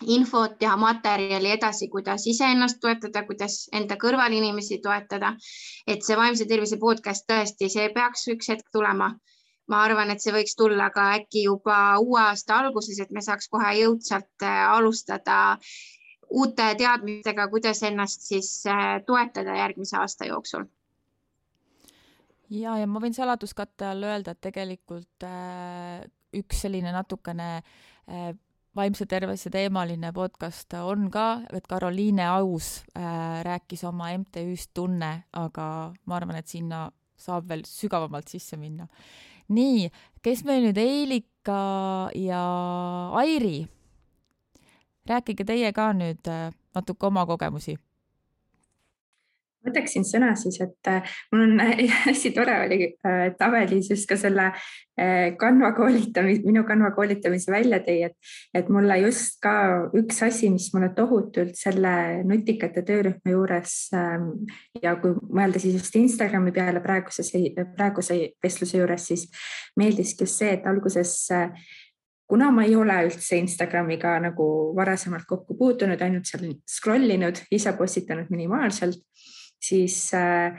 infot, 0.07 0.57
teha 0.59 0.75
materjali 0.77 1.51
edasi, 1.51 1.89
kuidas 1.91 2.27
iseennast 2.27 2.79
toetada, 2.81 3.23
kuidas 3.27 3.67
enda 3.73 3.97
kõrvalinimesi 3.99 4.79
toetada. 4.83 5.35
et 5.87 6.03
see 6.03 6.15
vaimse 6.15 6.45
tervise 6.45 6.77
podcast 6.77 7.25
tõesti, 7.27 7.69
see 7.69 7.89
peaks 7.93 8.27
üks 8.27 8.49
hetk 8.49 8.69
tulema. 8.71 9.15
ma 9.69 9.83
arvan, 9.83 10.09
et 10.09 10.21
see 10.21 10.33
võiks 10.33 10.55
tulla 10.57 10.89
ka 10.89 11.11
äkki 11.19 11.43
juba 11.43 11.99
uue 11.99 12.21
aasta 12.21 12.55
alguses, 12.55 12.99
et 12.99 13.11
me 13.11 13.21
saaks 13.21 13.47
kohe 13.47 13.73
jõudsalt 13.77 14.43
äh, 14.43 14.71
alustada 14.71 15.59
uute 16.29 16.75
teadmistega, 16.77 17.47
kuidas 17.49 17.83
ennast 17.83 18.21
siis 18.21 18.65
äh, 18.65 19.03
toetada 19.05 19.55
järgmise 19.57 19.97
aasta 19.97 20.25
jooksul 20.25 20.65
ja, 22.49 22.75
ja 22.79 22.87
ma 22.89 23.01
võin 23.03 23.15
saladuskatte 23.15 23.87
all 23.89 24.05
öelda, 24.07 24.33
et 24.33 24.41
tegelikult 24.43 25.25
äh, 25.27 26.03
üks 26.35 26.63
selline 26.65 26.93
natukene 26.93 27.49
äh, 27.59 28.31
vaimse 28.77 29.05
tervise 29.09 29.49
teemaline 29.53 30.11
podcast 30.15 30.73
on 30.79 31.09
ka, 31.13 31.41
et 31.53 31.67
Karoliine 31.69 32.27
Aus 32.35 32.83
äh, 32.97 33.41
rääkis 33.45 33.83
oma 33.87 34.11
MTÜ-st 34.17 34.73
Tunne, 34.77 35.11
aga 35.33 35.65
ma 36.05 36.19
arvan, 36.19 36.39
et 36.39 36.47
sinna 36.47 36.87
saab 37.19 37.49
veel 37.49 37.65
sügavamalt 37.67 38.29
sisse 38.31 38.57
minna. 38.57 38.87
nii, 39.49 39.89
kes 40.21 40.45
meil 40.45 40.69
nüüd 40.69 40.77
Eilika 40.77 41.59
ja 42.15 42.43
Airi? 43.17 43.67
rääkige 45.09 45.45
teie 45.45 45.73
ka 45.73 45.91
nüüd 45.97 46.27
äh, 46.29 46.49
natuke 46.77 47.09
oma 47.09 47.25
kogemusi 47.25 47.79
võtaksin 49.65 50.05
sõna 50.07 50.33
siis, 50.39 50.59
et 50.63 50.89
äh, 50.89 51.15
mul 51.33 51.45
on 51.45 51.63
hästi 52.07 52.31
tore 52.35 52.55
oli, 52.65 52.91
äh, 53.05 53.25
et 53.29 53.41
Avelis 53.43 53.91
just 53.91 54.07
ka 54.09 54.17
selle 54.19 54.51
Canva 55.39 55.69
äh, 55.69 55.75
koolitamise, 55.77 56.43
minu 56.43 56.65
Canva 56.67 56.91
koolitamise 56.95 57.51
välja 57.53 57.79
tõi, 57.83 57.97
et, 58.09 58.31
et 58.55 58.69
mulle 58.73 58.99
just 59.05 59.39
ka 59.43 59.53
üks 59.95 60.23
asi, 60.27 60.51
mis 60.53 60.69
mulle 60.75 60.91
tohutult 60.95 61.55
selle 61.59 61.93
nutikate 62.27 62.83
töörühma 62.87 63.35
juures 63.35 63.75
ähm, 63.95 64.31
ja 64.83 64.95
kui 65.01 65.15
mõelda 65.27 65.61
siis 65.61 65.77
just 65.79 65.95
Instagrami 65.99 66.53
peale 66.55 66.83
praeguse, 66.83 67.25
praeguse 67.75 68.19
vestluse 68.43 68.81
juures, 68.81 69.11
siis 69.11 69.27
meeldiski 69.79 70.27
just 70.27 70.41
see, 70.41 70.55
et 70.57 70.67
alguses 70.67 71.15
kuna 72.29 72.51
ma 72.53 72.63
ei 72.67 72.75
ole 72.77 72.93
üldse 73.07 73.39
Instagramiga 73.41 74.13
nagu 74.21 74.45
varasemalt 74.77 75.25
kokku 75.29 75.55
puutunud, 75.57 76.01
ainult 76.05 76.29
seal 76.29 76.51
scroll 76.69 77.15
inud, 77.15 77.39
ise 77.55 77.73
postitanud 77.77 78.29
minimaalselt 78.29 78.99
siis 79.61 80.13
äh, 80.17 80.57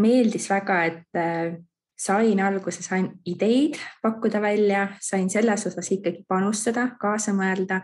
meeldis 0.00 0.48
väga, 0.50 0.82
et 0.88 1.18
äh, 1.18 1.56
sain 1.98 2.40
alguses 2.40 2.86
sain 2.86 3.08
ideid 3.26 3.74
pakkuda 4.02 4.40
välja, 4.42 4.84
sain 5.02 5.26
selles 5.30 5.66
osas 5.66 5.90
ikkagi 5.92 6.22
panustada, 6.28 6.86
kaasa 7.00 7.34
mõelda. 7.34 7.80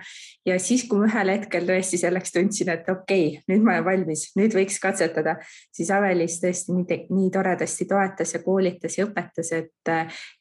Ja 0.47 0.59
siis, 0.63 0.87
kui 0.89 1.03
ma 1.03 1.09
ühel 1.11 1.33
hetkel 1.35 1.67
tõesti 1.67 1.99
selleks 1.99 2.35
tundsin, 2.37 2.71
et 2.77 2.89
okei 2.89 3.27
okay,, 3.27 3.43
nüüd 3.51 3.67
ma 3.67 3.75
olen 3.75 3.89
valmis, 3.89 4.29
nüüd 4.39 4.55
võiks 4.55 4.79
katsetada, 4.83 5.37
siis 5.75 5.91
Avelis 5.95 6.39
tõesti 6.45 6.77
nii, 6.77 7.01
nii 7.11 7.35
toredasti 7.35 7.89
toetas 7.91 8.37
ja 8.37 8.43
koolitas 8.47 8.99
ja 9.01 9.09
õpetas, 9.09 9.51
et, 9.59 9.95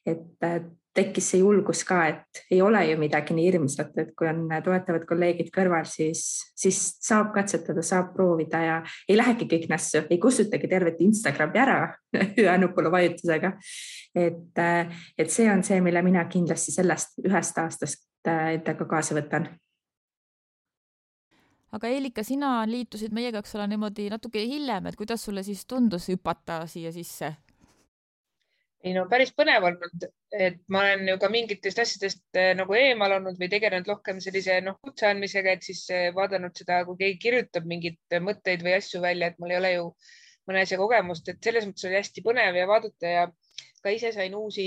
et 0.05 0.49
tekkis 0.93 1.29
see 1.31 1.39
julgus 1.41 1.81
ka, 1.87 1.99
et 2.11 2.41
ei 2.51 2.61
ole 2.61 2.83
ju 2.85 2.97
midagi 3.01 3.35
nii 3.35 3.47
hirmsat, 3.47 3.95
et 4.01 4.11
kui 4.17 4.27
on 4.29 4.45
toetavad 4.65 5.07
kolleegid 5.09 5.49
kõrval, 5.53 5.87
siis, 5.89 6.21
siis 6.57 6.79
saab 7.01 7.33
katsetada, 7.35 7.81
saab 7.85 8.13
proovida 8.13 8.61
ja 8.61 8.77
ei 9.09 9.17
lähegi 9.17 9.47
kõik 9.49 9.67
nässu, 9.71 10.03
ei 10.09 10.19
kustutagi 10.21 10.69
tervet 10.69 11.01
Instagrami 11.01 11.63
ära 11.63 11.79
ühe 12.43 12.55
nupule 12.61 12.93
vajutusega. 12.93 13.55
et, 14.15 14.63
et 15.17 15.33
see 15.33 15.49
on 15.51 15.63
see, 15.65 15.81
mille 15.81 16.01
mina 16.05 16.25
kindlasti 16.29 16.75
sellest 16.75 17.19
ühest 17.25 17.57
aastast 17.57 18.07
endaga 18.29 18.85
kaasa 18.87 19.17
võtan 19.17 19.49
aga 21.73 21.89
Eelika, 21.89 22.23
sina 22.23 22.61
liitusid 22.69 23.13
meiega, 23.15 23.41
eks 23.41 23.55
ole, 23.57 23.65
niimoodi 23.71 24.05
natuke 24.13 24.43
hiljem, 24.45 24.87
et 24.87 24.97
kuidas 24.99 25.25
sulle 25.25 25.43
siis 25.43 25.65
tundus 25.65 26.07
hüpata 26.11 26.61
siia 26.69 26.93
sisse? 26.93 27.33
Ei 28.83 28.93
no 28.95 29.05
päris 29.11 29.31
põnev 29.35 29.63
olnud, 29.69 30.07
et 30.35 30.57
ma 30.73 30.81
olen 30.83 31.13
ju 31.13 31.19
ka 31.21 31.29
mingitest 31.31 31.79
asjadest 31.83 32.39
eh, 32.39 32.51
nagu 32.59 32.75
eemal 32.75 33.15
olnud 33.17 33.39
või 33.39 33.49
tegelenud 33.53 33.87
rohkem 33.87 34.19
sellise 34.23 34.59
noh, 34.65 34.75
kutse 34.83 35.07
andmisega, 35.07 35.55
et 35.55 35.63
siis 35.63 35.85
eh, 35.93 36.09
vaadanud 36.15 36.55
seda, 36.59 36.81
kui 36.87 36.99
keegi 36.99 37.21
kirjutab 37.21 37.69
mingeid 37.69 38.17
mõtteid 38.25 38.65
või 38.65 38.75
asju 38.79 38.99
välja, 39.03 39.31
et 39.31 39.39
mul 39.39 39.53
ei 39.53 39.61
ole 39.61 39.71
ju 39.77 39.85
mõne 40.49 40.65
asja 40.65 40.79
kogemust, 40.81 41.31
et 41.31 41.39
selles 41.43 41.69
mõttes 41.69 41.87
oli 41.87 41.95
hästi 41.95 42.23
põnev 42.25 42.59
ja 42.59 42.67
vaadata 42.67 43.13
ja 43.13 43.23
ka 43.83 43.91
ise 43.91 44.11
sain 44.15 44.35
uusi 44.35 44.65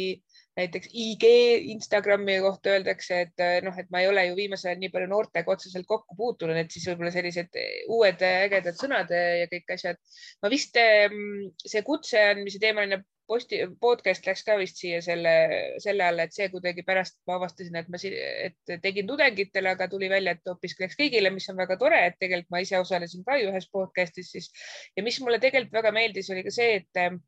näiteks 0.57 0.89
IG, 0.97 1.27
Instagrami 1.75 2.39
kohta 2.41 2.73
öeldakse, 2.73 3.19
et 3.27 3.45
eh, 3.45 3.59
noh, 3.67 3.77
et 3.77 3.91
ma 3.93 4.01
ei 4.01 4.09
ole 4.09 4.25
ju 4.31 4.39
viimasel 4.39 4.71
ajal 4.71 4.81
nii 4.81 4.93
palju 4.95 5.11
noortega 5.11 5.53
otseselt 5.53 5.85
kokku 5.91 6.17
puutunud, 6.17 6.57
et 6.57 6.73
siis 6.73 6.89
võib-olla 6.89 7.13
sellised 7.13 7.61
uued 7.93 8.25
ägedad 8.31 8.81
sõnad 8.81 9.13
ja 9.13 9.45
kõik 9.53 9.77
asjad. 9.77 10.01
ma 10.41 10.53
vist 10.53 10.81
see 10.81 11.85
kutse 11.85 12.25
andmise 12.31 12.63
teemaline 12.65 13.03
posti, 13.29 13.59
podcast 13.81 14.27
läks 14.29 14.45
ka 14.47 14.57
vist 14.61 14.81
siia 14.81 15.01
selle, 15.05 15.33
selle 15.83 16.05
alla, 16.07 16.27
et 16.27 16.35
see 16.37 16.49
kuidagi 16.53 16.85
pärast 16.87 17.19
ma 17.29 17.37
avastasin, 17.41 17.79
et 17.81 17.91
ma, 17.93 18.01
et 18.01 18.75
tegin 18.83 19.09
tudengitele, 19.09 19.73
aga 19.75 19.89
tuli 19.93 20.11
välja, 20.13 20.37
et 20.37 20.53
hoopiski 20.53 20.87
läks 20.87 20.99
kõigile, 20.99 21.33
mis 21.35 21.49
on 21.53 21.59
väga 21.59 21.79
tore, 21.81 22.01
et 22.09 22.19
tegelikult 22.21 22.55
ma 22.55 22.63
ise 22.65 22.81
osalesin 22.81 23.25
ka 23.27 23.39
ju 23.41 23.51
ühes 23.51 23.69
podcast'is 23.73 24.33
siis. 24.37 24.51
Ja 24.97 25.05
mis 25.07 25.19
mulle 25.25 25.41
tegelikult 25.43 25.81
väga 25.81 25.95
meeldis, 25.97 26.31
oli 26.35 26.45
ka 26.47 26.55
see, 26.55 26.81
et 26.83 27.03
eh, 27.03 27.19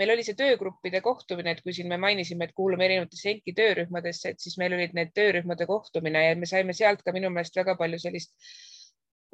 meil 0.00 0.14
oli 0.14 0.26
see 0.26 0.38
töögruppide 0.38 1.00
kohtumine, 1.04 1.54
et 1.54 1.64
kui 1.64 1.74
siin 1.76 1.90
me 1.90 1.98
mainisime, 2.00 2.48
et 2.48 2.56
kuulume 2.56 2.88
erinevatesse 2.88 3.34
ENKI 3.34 3.56
töörühmadesse, 3.60 4.34
et 4.34 4.42
siis 4.42 4.56
meil 4.60 4.74
olid 4.76 4.96
need 4.96 5.12
töörühmade 5.16 5.68
kohtumine 5.70 6.28
ja 6.28 6.38
me 6.38 6.50
saime 6.50 6.76
sealt 6.76 7.04
ka 7.06 7.14
minu 7.14 7.30
meelest 7.34 7.62
väga 7.62 7.76
palju 7.80 8.00
sellist 8.02 8.34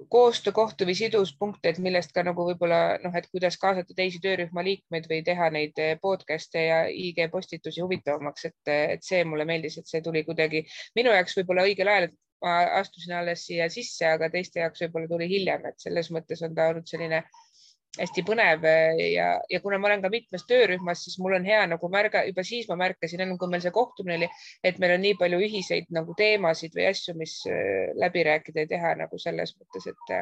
koostöökohti 0.09 0.87
või 0.89 0.95
siduspunkte, 0.99 1.71
et 1.71 1.79
millest 1.83 2.15
ka 2.17 2.25
nagu 2.27 2.47
võib-olla 2.47 2.81
noh, 3.03 3.15
et 3.17 3.29
kuidas 3.33 3.59
kaasata 3.61 3.97
teisi 3.97 4.21
töörühma 4.25 4.65
liikmeid 4.65 5.09
või 5.11 5.21
teha 5.27 5.51
neid 5.55 5.79
eh, 5.83 5.99
podcast'e 6.03 6.65
ja 6.67 6.81
IG 6.89 7.27
postitusi 7.33 7.85
huvitavamaks, 7.85 8.49
et, 8.51 8.73
et 8.97 9.07
see 9.07 9.23
mulle 9.29 9.45
meeldis, 9.49 9.79
et 9.79 9.91
see 9.91 10.03
tuli 10.05 10.25
kuidagi 10.25 10.65
minu 10.97 11.13
jaoks 11.17 11.37
võib-olla 11.41 11.67
õigel 11.69 11.93
ajal, 11.93 12.09
et 12.09 12.19
ma 12.45 12.57
astusin 12.81 13.19
alles 13.19 13.45
siia 13.47 13.69
sisse, 13.73 14.07
aga 14.09 14.31
teiste 14.33 14.63
jaoks 14.63 14.87
võib-olla 14.87 15.11
tuli 15.11 15.29
hiljem, 15.29 15.67
et 15.69 15.81
selles 15.83 16.09
mõttes 16.15 16.41
on 16.47 16.57
ta 16.57 16.71
olnud 16.73 16.89
selline 16.89 17.21
äh, 17.21 17.50
hästi 17.99 18.23
põnev 18.27 18.65
eh, 18.69 19.01
ja, 19.15 19.31
ja 19.51 19.61
kuna 19.63 19.79
ma 19.81 19.89
olen 19.89 20.03
ka 20.05 20.11
mitmes 20.13 20.45
töörühmas, 20.49 21.03
siis 21.05 21.19
mul 21.23 21.35
on 21.41 21.47
hea 21.47 21.63
nagu 21.71 21.91
märga, 21.91 22.23
juba 22.29 22.45
siis 22.47 22.69
ma 22.71 22.77
märkasin, 22.79 23.25
enne 23.25 23.39
kui 23.39 23.51
meil 23.51 23.65
see 23.65 23.75
kohtumine 23.75 24.21
oli, 24.21 24.29
et 24.67 24.79
meil 24.83 24.95
on 24.95 25.03
nii 25.03 25.17
palju 25.19 25.41
ühiseid 25.47 25.91
nagu 25.95 26.15
teemasid 26.19 26.77
või 26.77 26.87
asju, 26.91 27.17
mis 27.19 27.41
eh, 27.51 27.91
läbi 27.99 28.23
rääkida 28.29 28.67
ja 28.67 28.71
teha 28.77 28.95
nagu 29.03 29.19
selles 29.19 29.57
mõttes, 29.59 29.89
et, 29.91 30.15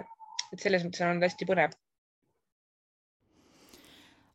et 0.54 0.64
selles 0.64 0.86
mõttes 0.86 1.04
on 1.04 1.12
olnud 1.12 1.28
hästi 1.28 1.48
põnev. 1.48 1.76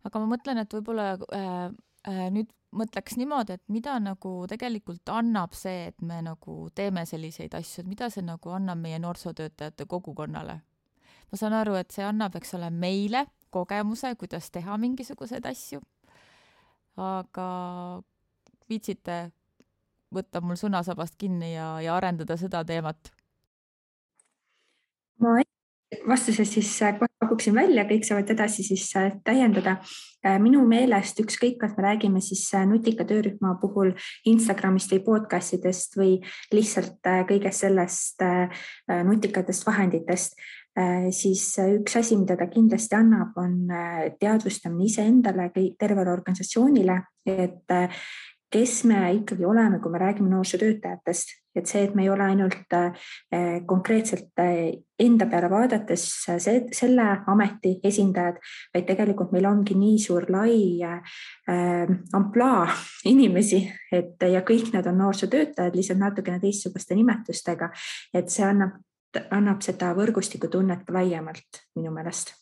aga 0.04 0.20
ma 0.20 0.36
mõtlen, 0.36 0.60
et 0.60 0.76
võib-olla 0.76 1.14
äh, 1.16 1.72
äh, 2.12 2.28
nüüd 2.36 2.52
mõtleks 2.74 3.18
niimoodi, 3.18 3.56
et 3.58 3.64
mida 3.72 3.96
nagu 4.02 4.34
tegelikult 4.50 5.10
annab 5.14 5.54
see, 5.58 5.90
et 5.90 6.06
me 6.06 6.20
nagu 6.26 6.68
teeme 6.76 7.06
selliseid 7.06 7.54
asju, 7.58 7.82
et 7.82 7.90
mida 7.90 8.10
see 8.14 8.26
nagu 8.26 8.54
annab 8.54 8.82
meie 8.82 9.00
noorsootöötajate 9.02 9.86
kogukonnale 9.90 10.60
ma 11.32 11.40
saan 11.40 11.54
aru, 11.58 11.76
et 11.80 11.92
see 11.92 12.06
annab, 12.06 12.36
eks 12.40 12.54
ole, 12.58 12.70
meile 12.70 13.26
kogemuse, 13.54 14.16
kuidas 14.20 14.50
teha 14.52 14.78
mingisuguseid 14.82 15.46
asju. 15.46 15.82
aga 16.98 17.48
viitsite 18.70 19.32
võtta 20.14 20.42
mul 20.42 20.58
sõnasabast 20.60 21.18
kinni 21.18 21.56
ja, 21.56 21.80
ja 21.82 21.96
arendada 21.98 22.38
seda 22.38 22.62
teemat? 22.66 23.14
ma 25.24 25.40
vastuses 26.08 26.54
siis 26.54 26.82
äh, 26.82 26.96
kohe 27.00 27.10
pakuksin 27.20 27.56
välja, 27.56 27.86
kõik 27.90 28.06
saavad 28.08 28.32
edasi 28.34 28.64
siis 28.66 28.86
äh, 29.00 29.12
täiendada. 29.26 29.78
Äh, 30.26 30.40
minu 30.42 30.64
meelest 30.68 31.20
ükskõik, 31.24 31.58
kas 31.62 31.76
me 31.78 31.86
räägime 31.86 32.22
siis 32.24 32.46
nutika 32.70 33.06
töörühma 33.08 33.56
puhul 33.62 33.94
Instagramist 34.30 34.92
või 34.94 35.04
podcast 35.06 35.58
idest 35.60 35.98
või 36.00 36.18
lihtsalt 36.54 37.00
kõigest 37.30 37.66
sellest 37.66 38.24
nutikatest 39.10 39.66
vahenditest, 39.68 40.38
siis 41.14 41.44
üks 41.62 41.98
asi, 42.00 42.18
mida 42.18 42.38
ta 42.40 42.48
kindlasti 42.50 42.98
annab, 42.98 43.36
on 43.38 43.70
teadvustamine 44.20 44.88
iseendale, 44.90 45.52
tervele 45.78 46.10
organisatsioonile, 46.16 46.96
et 47.30 47.76
kes 48.54 48.84
me 48.90 49.06
ikkagi 49.20 49.46
oleme, 49.46 49.80
kui 49.82 49.92
me 49.92 50.02
räägime 50.02 50.30
noorsootöötajatest, 50.30 51.34
et 51.56 51.70
see, 51.70 51.84
et 51.86 51.96
me 51.96 52.04
ei 52.06 52.10
ole 52.10 52.26
ainult 52.26 52.76
konkreetselt 53.70 54.42
enda 55.04 55.28
peale 55.30 55.50
vaadates 55.50 56.06
see, 56.24 56.62
selle 56.76 57.06
ameti 57.34 57.76
esindajad, 57.86 58.40
vaid 58.74 58.88
tegelikult 58.90 59.34
meil 59.34 59.48
ongi 59.50 59.78
nii 59.78 60.00
suur 60.02 60.28
lai 60.34 60.56
äh, 60.86 61.18
amplaa 62.14 62.68
inimesi, 63.14 63.64
et 63.94 64.22
ja 64.34 64.44
kõik 64.46 64.74
nad 64.76 64.90
on 64.90 65.02
noorsootöötajad, 65.02 65.78
lihtsalt 65.78 66.02
natukene 66.02 66.42
teistsuguste 66.44 66.98
nimetustega. 66.98 67.72
et 68.14 68.30
see 68.30 68.46
annab, 68.46 68.78
annab 69.32 69.62
seda 69.62 69.94
võrgustikutunnet 69.98 70.90
laiemalt 70.90 71.64
minu 71.76 71.92
meelest. 71.94 72.34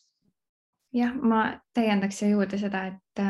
jah, 0.92 1.14
ma 1.14 1.44
täiendaks 1.74 2.18
siia 2.20 2.34
juurde 2.34 2.58
seda, 2.60 2.86
et 2.92 3.22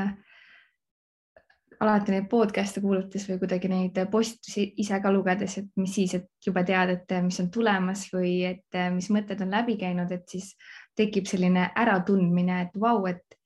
alati 1.82 2.14
neid 2.14 2.28
podcast'e 2.30 2.80
kuulates 2.82 3.24
või 3.28 3.40
kuidagi 3.42 3.68
neid 3.70 3.98
postitusi 4.10 4.68
ise 4.82 4.98
ka 5.02 5.10
lugedes, 5.12 5.56
et 5.58 5.70
mis 5.76 5.94
siis, 5.94 6.14
et 6.14 6.46
juba 6.46 6.62
tead, 6.66 6.94
et 6.94 7.14
mis 7.24 7.38
on 7.42 7.50
tulemas 7.50 8.06
või 8.14 8.34
et 8.46 8.80
mis 8.94 9.08
mõtted 9.14 9.42
on 9.42 9.50
läbi 9.50 9.76
käinud, 9.80 10.10
et 10.14 10.26
siis 10.30 10.52
tekib 10.98 11.26
selline 11.26 11.70
äratundmine, 11.84 12.60
et 12.66 12.78
vau, 12.80 13.06
et 13.10 13.38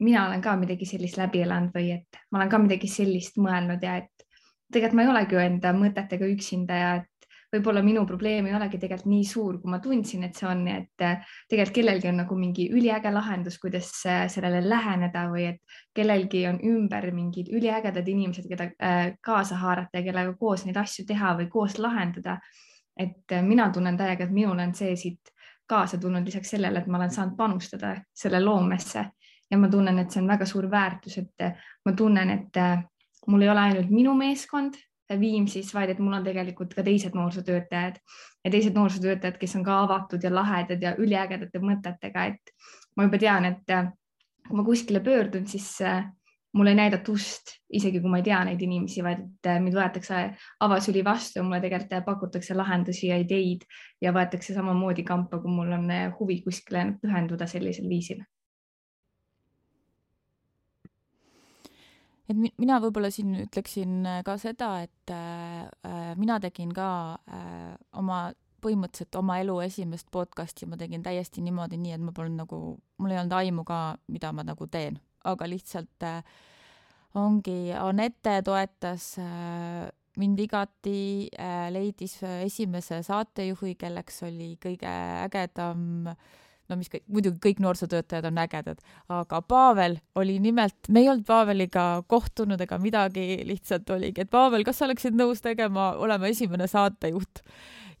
mina 0.00 0.26
olen 0.26 0.42
ka 0.44 0.56
midagi 0.60 0.88
sellist 0.88 1.20
läbi 1.20 1.44
elanud 1.44 1.72
või 1.76 1.92
et 1.98 2.20
ma 2.30 2.40
olen 2.40 2.52
ka 2.52 2.60
midagi 2.62 2.88
sellist 2.88 3.40
mõelnud 3.40 3.84
ja 3.84 3.96
et 4.00 4.26
tegelikult 4.72 4.96
ma 4.96 5.04
ei 5.04 5.12
olegi 5.14 5.36
ju 5.36 5.42
enda 5.44 5.72
mõtetega 5.76 6.28
üksinda 6.34 6.80
ja 6.80 6.92
et 7.00 7.09
võib-olla 7.50 7.82
minu 7.82 8.04
probleem 8.06 8.46
ei 8.46 8.54
olegi 8.54 8.78
tegelikult 8.78 9.10
nii 9.10 9.24
suur, 9.26 9.58
kui 9.62 9.70
ma 9.72 9.80
tundsin, 9.82 10.24
et 10.26 10.38
see 10.38 10.46
on, 10.48 10.62
et 10.70 11.04
äh, 11.04 11.32
tegelikult 11.50 11.76
kellelgi 11.80 12.10
on 12.10 12.20
nagu 12.22 12.36
mingi 12.38 12.68
üliäge 12.70 13.10
lahendus, 13.12 13.58
kuidas 13.62 13.90
äh, 14.06 14.24
sellele 14.30 14.62
läheneda 14.68 15.26
või 15.32 15.48
et 15.52 15.76
kellelgi 15.96 16.44
on 16.50 16.60
ümber 16.66 17.08
mingid 17.14 17.50
üliägedad 17.54 18.08
inimesed, 18.08 18.46
keda 18.50 18.68
äh, 18.78 19.00
kaasa 19.24 19.58
haarata 19.62 19.98
ja 19.98 20.06
kellega 20.06 20.34
koos 20.38 20.64
neid 20.66 20.78
asju 20.78 21.06
teha 21.08 21.34
või 21.40 21.48
koos 21.50 21.78
lahendada. 21.78 22.38
et 23.00 23.32
mina 23.42 23.70
tunnen 23.72 23.96
täiega, 23.96 24.24
et 24.26 24.32
minul 24.34 24.58
on 24.60 24.74
see 24.74 24.96
siit 24.96 25.30
kaasa 25.66 25.96
tulnud 25.98 26.26
lisaks 26.26 26.50
sellele, 26.50 26.82
et 26.82 26.86
ma 26.86 26.98
olen 26.98 27.10
saanud 27.10 27.36
panustada 27.36 27.94
selle 28.12 28.40
loomesse 28.44 29.04
ja 29.50 29.58
ma 29.58 29.68
tunnen, 29.72 29.98
et 29.98 30.10
see 30.10 30.20
on 30.20 30.28
väga 30.28 30.46
suur 30.46 30.66
väärtus, 30.70 31.16
et 31.18 31.46
ma 31.86 31.94
tunnen, 31.96 32.30
et 32.30 32.60
mul 33.26 33.42
ei 33.46 33.48
ole 33.48 33.60
ainult 33.60 33.90
minu 33.94 34.12
meeskond 34.18 34.76
Viimsis, 35.18 35.72
vaid 35.74 35.90
et 35.90 35.98
mul 35.98 36.14
on 36.14 36.24
tegelikult 36.24 36.74
ka 36.76 36.84
teised 36.86 37.16
noorsootöötajad. 37.18 37.98
Ja 38.44 38.52
teised 38.52 38.76
noorsootöötajad, 38.76 39.38
kes 39.40 39.56
on 39.58 39.64
ka 39.66 39.80
avatud 39.84 40.22
ja 40.22 40.30
lahedad 40.34 40.82
ja 40.82 40.94
üliägedate 40.98 41.60
mõtetega, 41.62 42.28
et 42.30 42.54
ma 42.96 43.08
juba 43.08 43.20
tean, 43.20 43.48
et 43.50 43.74
äh, 43.74 43.90
kui 44.48 44.56
ma 44.56 44.64
kuskile 44.64 45.02
pöördun, 45.04 45.46
siis 45.50 45.68
äh, 45.84 46.06
mul 46.56 46.70
ei 46.70 46.78
näidata 46.78 47.12
ust, 47.12 47.56
isegi 47.72 48.00
kui 48.00 48.10
ma 48.10 48.22
ei 48.22 48.26
tea 48.30 48.40
neid 48.48 48.62
inimesi, 48.64 49.04
vaid 49.04 49.22
et 49.26 49.50
äh, 49.52 49.60
mind 49.62 49.76
võetakse 49.76 50.24
avasüli 50.66 51.04
vastu 51.04 51.40
ja 51.40 51.46
mulle 51.46 51.60
tegelikult 51.64 52.06
pakutakse 52.06 52.56
lahendusi 52.56 53.10
ja 53.10 53.20
ideid 53.20 53.66
ja 54.00 54.14
võetakse 54.16 54.56
samamoodi 54.56 55.04
kampa, 55.06 55.42
kui 55.42 55.52
mul 55.52 55.78
on 55.78 55.90
huvi 56.18 56.40
kuskile 56.46 56.92
pühenduda 57.02 57.50
sellisel 57.50 57.90
viisil 57.90 58.22
et 62.30 62.38
mina 62.60 62.78
võib-olla 62.82 63.10
siin 63.12 63.34
ütleksin 63.44 64.04
äh, 64.06 64.20
ka 64.26 64.36
seda, 64.40 64.70
et 64.86 65.14
äh, 65.14 65.66
äh, 65.86 66.12
mina 66.20 66.38
tegin 66.42 66.72
ka 66.74 66.90
äh, 67.26 67.74
oma, 67.98 68.30
põhimõtteliselt 68.62 69.16
oma 69.18 69.40
elu 69.42 69.56
esimest 69.64 70.10
podcast'i 70.12 70.68
ma 70.68 70.78
tegin 70.80 71.04
täiesti 71.04 71.42
niimoodi, 71.44 71.80
nii 71.80 71.96
et 71.96 72.04
ma 72.04 72.14
polnud 72.16 72.42
nagu, 72.44 72.60
mul 73.00 73.14
ei 73.14 73.20
olnud 73.22 73.36
aimu 73.40 73.64
ka, 73.68 73.80
mida 74.12 74.34
ma 74.36 74.44
nagu 74.46 74.68
teen, 74.70 75.00
aga 75.26 75.48
lihtsalt 75.50 76.06
äh, 76.06 76.20
ongi, 77.18 77.72
Anette 77.76 78.40
toetas 78.46 79.14
äh, 79.18 79.88
mind 80.20 80.42
igati 80.42 81.00
äh,, 81.34 81.66
leidis 81.72 82.18
esimese 82.44 83.00
saatejuhi, 83.06 83.74
kelleks 83.80 84.22
oli 84.28 84.52
kõige 84.62 84.92
ägedam 85.24 86.12
äh, 86.12 86.30
no 86.70 86.78
mis 86.78 86.90
kõik, 86.92 87.04
muidugi 87.10 87.40
kõik 87.48 87.60
noorsootöötajad 87.64 88.28
on 88.30 88.40
ägedad, 88.42 88.80
aga 89.10 89.42
Pavel 89.42 89.98
oli 90.18 90.38
nimelt, 90.42 90.78
me 90.88 91.02
ei 91.02 91.10
olnud 91.10 91.26
Paveliga 91.28 91.86
kohtunud 92.10 92.60
ega 92.62 92.78
midagi, 92.82 93.42
lihtsalt 93.48 93.90
oligi, 93.90 94.24
et 94.24 94.32
Pavel, 94.32 94.64
kas 94.66 94.80
sa 94.80 94.86
oleksid 94.88 95.18
nõus 95.18 95.42
tegema, 95.44 95.92
olema 95.98 96.30
esimene 96.30 96.70
saatejuht? 96.70 97.44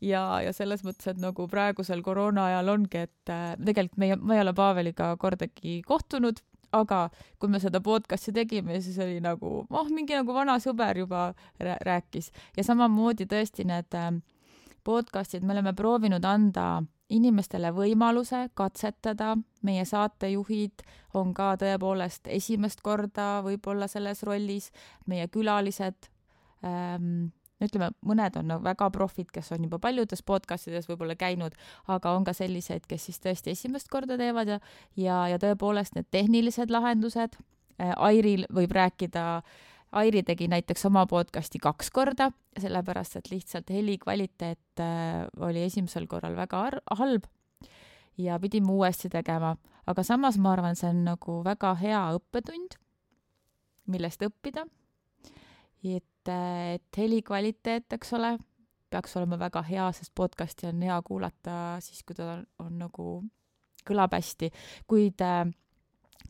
ja, 0.00 0.22
ja 0.44 0.52
selles 0.56 0.84
mõttes, 0.86 1.10
et 1.10 1.18
nagu 1.20 1.46
praegusel 1.50 2.00
koroona 2.04 2.46
ajal 2.50 2.72
ongi, 2.76 3.04
et 3.08 3.32
äh, 3.32 3.52
tegelikult 3.58 4.00
meie, 4.00 4.16
ma 4.16 4.38
ei 4.38 4.44
ole 4.44 4.54
Paveliga 4.56 5.12
kordagi 5.20 5.80
kohtunud, 5.86 6.40
aga 6.72 7.08
kui 7.42 7.50
me 7.50 7.60
seda 7.62 7.80
podcast'i 7.82 8.32
tegime, 8.34 8.78
siis 8.80 8.98
oli 9.02 9.18
nagu, 9.22 9.64
oh, 9.66 9.88
mingi 9.90 10.14
nagu 10.14 10.34
vana 10.34 10.56
sõber 10.62 11.02
juba 11.02 11.30
rääkis 11.58 12.30
ja 12.56 12.64
samamoodi 12.66 13.26
tõesti 13.30 13.66
need 13.68 13.98
äh, 13.98 14.12
podcast'id, 14.86 15.44
me 15.44 15.56
oleme 15.56 15.74
proovinud 15.76 16.24
anda 16.24 16.82
inimestele 17.10 17.72
võimaluse 17.74 18.46
katsetada, 18.54 19.34
meie 19.66 19.84
saatejuhid 19.84 20.84
on 21.18 21.34
ka 21.34 21.54
tõepoolest 21.60 22.30
esimest 22.30 22.82
korda 22.86 23.40
võib-olla 23.46 23.88
selles 23.90 24.22
rollis, 24.26 24.70
meie 25.10 25.28
külalised 25.28 26.10
ähm,, 26.64 27.30
ütleme, 27.60 27.90
mõned 28.06 28.36
on 28.40 28.48
nagu 28.48 28.64
väga 28.64 28.88
profid, 28.94 29.28
kes 29.34 29.52
on 29.52 29.66
juba 29.66 29.78
paljudes 29.82 30.22
podcastides 30.24 30.88
võib-olla 30.88 31.16
käinud, 31.18 31.56
aga 31.92 32.14
on 32.16 32.24
ka 32.24 32.32
selliseid, 32.36 32.86
kes 32.88 33.10
siis 33.10 33.20
tõesti 33.20 33.52
esimest 33.52 33.90
korda 33.92 34.16
teevad 34.20 34.54
ja, 34.54 34.60
ja, 34.96 35.24
ja 35.34 35.40
tõepoolest 35.42 35.98
need 35.98 36.08
tehnilised 36.10 36.72
lahendused 36.72 37.36
äh,, 37.36 37.92
Airil 37.96 38.46
võib 38.54 38.72
rääkida 38.76 39.26
äh, 39.40 39.58
Airi 39.90 40.22
tegi 40.22 40.46
näiteks 40.46 40.84
oma 40.86 41.02
podcasti 41.10 41.58
kaks 41.58 41.88
korda, 41.90 42.28
sellepärast 42.54 43.16
et 43.18 43.30
lihtsalt 43.32 43.72
heli 43.74 43.96
kvaliteet 43.98 44.82
äh, 44.82 45.24
oli 45.42 45.64
esimesel 45.66 46.06
korral 46.06 46.36
väga 46.38 46.60
halb 47.00 47.26
ja 48.18 48.38
pidime 48.38 48.70
uuesti 48.70 49.10
tegema, 49.10 49.56
aga 49.90 50.04
samas 50.06 50.38
ma 50.38 50.52
arvan, 50.54 50.78
see 50.78 50.92
on 50.92 51.02
nagu 51.08 51.40
väga 51.42 51.72
hea 51.80 52.02
õppetund, 52.20 52.76
millest 53.90 54.22
õppida. 54.22 54.66
et, 55.82 56.28
äh, 56.28 56.74
et 56.74 56.96
heli 56.96 57.22
kvaliteet, 57.22 57.92
eks 57.92 58.12
ole, 58.12 58.36
peaks 58.90 59.16
olema 59.16 59.38
väga 59.38 59.62
hea, 59.62 59.90
sest 59.92 60.14
podcasti 60.14 60.70
on 60.70 60.82
hea 60.82 61.02
kuulata 61.02 61.80
siis, 61.80 62.04
kui 62.04 62.14
ta 62.14 62.36
on, 62.36 62.46
on 62.58 62.78
nagu, 62.78 63.24
kõlab 63.82 64.14
hästi, 64.14 64.52
kuid 64.86 65.18
äh, 65.18 65.50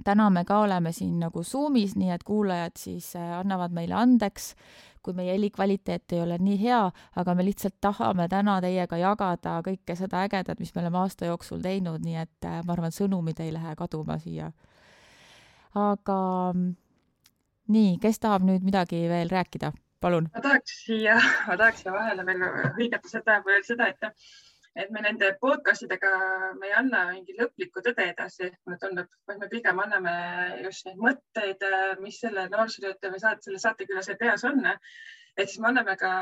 täna 0.05 0.31
me 0.31 0.45
ka 0.45 0.61
oleme 0.65 0.93
siin 0.93 1.19
nagu 1.21 1.43
Zoomis, 1.45 1.97
nii 1.97 2.11
et 2.15 2.25
kuulajad 2.25 2.79
siis 2.79 3.13
äh, 3.17 3.33
annavad 3.39 3.75
meile 3.77 3.95
andeks, 3.99 4.55
kui 5.03 5.15
meie 5.17 5.33
helikvaliteet 5.33 6.13
ei 6.13 6.21
ole 6.21 6.39
nii 6.41 6.59
hea, 6.61 6.81
aga 7.17 7.35
me 7.35 7.45
lihtsalt 7.45 7.79
tahame 7.81 8.29
täna 8.29 8.59
teiega 8.61 8.99
jagada 9.01 9.61
kõike 9.67 9.97
seda 9.97 10.25
ägedat, 10.27 10.61
mis 10.61 10.75
me 10.75 10.83
oleme 10.85 11.01
aasta 11.01 11.31
jooksul 11.31 11.63
teinud, 11.65 12.05
nii 12.05 12.19
et 12.23 12.49
äh, 12.49 12.61
ma 12.67 12.77
arvan, 12.77 12.95
sõnumid 12.95 13.41
ei 13.41 13.53
lähe 13.55 13.77
kaduma 13.79 14.19
siia. 14.21 14.51
aga 15.75 16.19
mm, 16.55 16.75
nii, 17.77 17.97
kes 18.03 18.21
tahab 18.21 18.45
nüüd 18.45 18.67
midagi 18.67 19.07
veel 19.09 19.31
rääkida, 19.31 19.73
palun? 20.01 20.29
ma 20.35 20.45
tahaks 20.45 20.85
siia, 20.85 21.17
ma 21.49 21.57
tahaks 21.57 21.85
siia 21.85 21.97
vahele 21.97 22.27
veel 22.27 22.47
hõigata 22.77 23.09
seda, 23.09 23.41
seda, 23.67 23.89
et 23.89 24.50
et 24.79 24.91
me 24.95 25.03
nende 25.03 25.33
podcast 25.43 25.85
idega, 25.87 26.11
me 26.59 26.69
ei 26.69 26.75
anna 26.79 27.05
mingit 27.11 27.39
lõplikku 27.41 27.83
tõde 27.85 28.07
edasi, 28.13 28.51
mulle 28.67 28.79
tundub, 28.83 29.09
vaid 29.29 29.41
me 29.43 29.49
pigem 29.51 29.81
anname 29.83 30.13
just 30.65 30.87
neid 30.87 31.01
mõtteid, 31.07 31.65
mis 32.03 32.21
selle 32.23 32.47
noorsootöötaja 32.53 33.15
või 33.15 33.23
saate, 33.23 33.47
selle 33.49 33.63
saatekülase 33.63 34.17
peas 34.21 34.45
on. 34.47 34.63
et 35.37 35.49
siis 35.49 35.61
me 35.63 35.69
anname 35.71 35.95
ka 35.97 36.13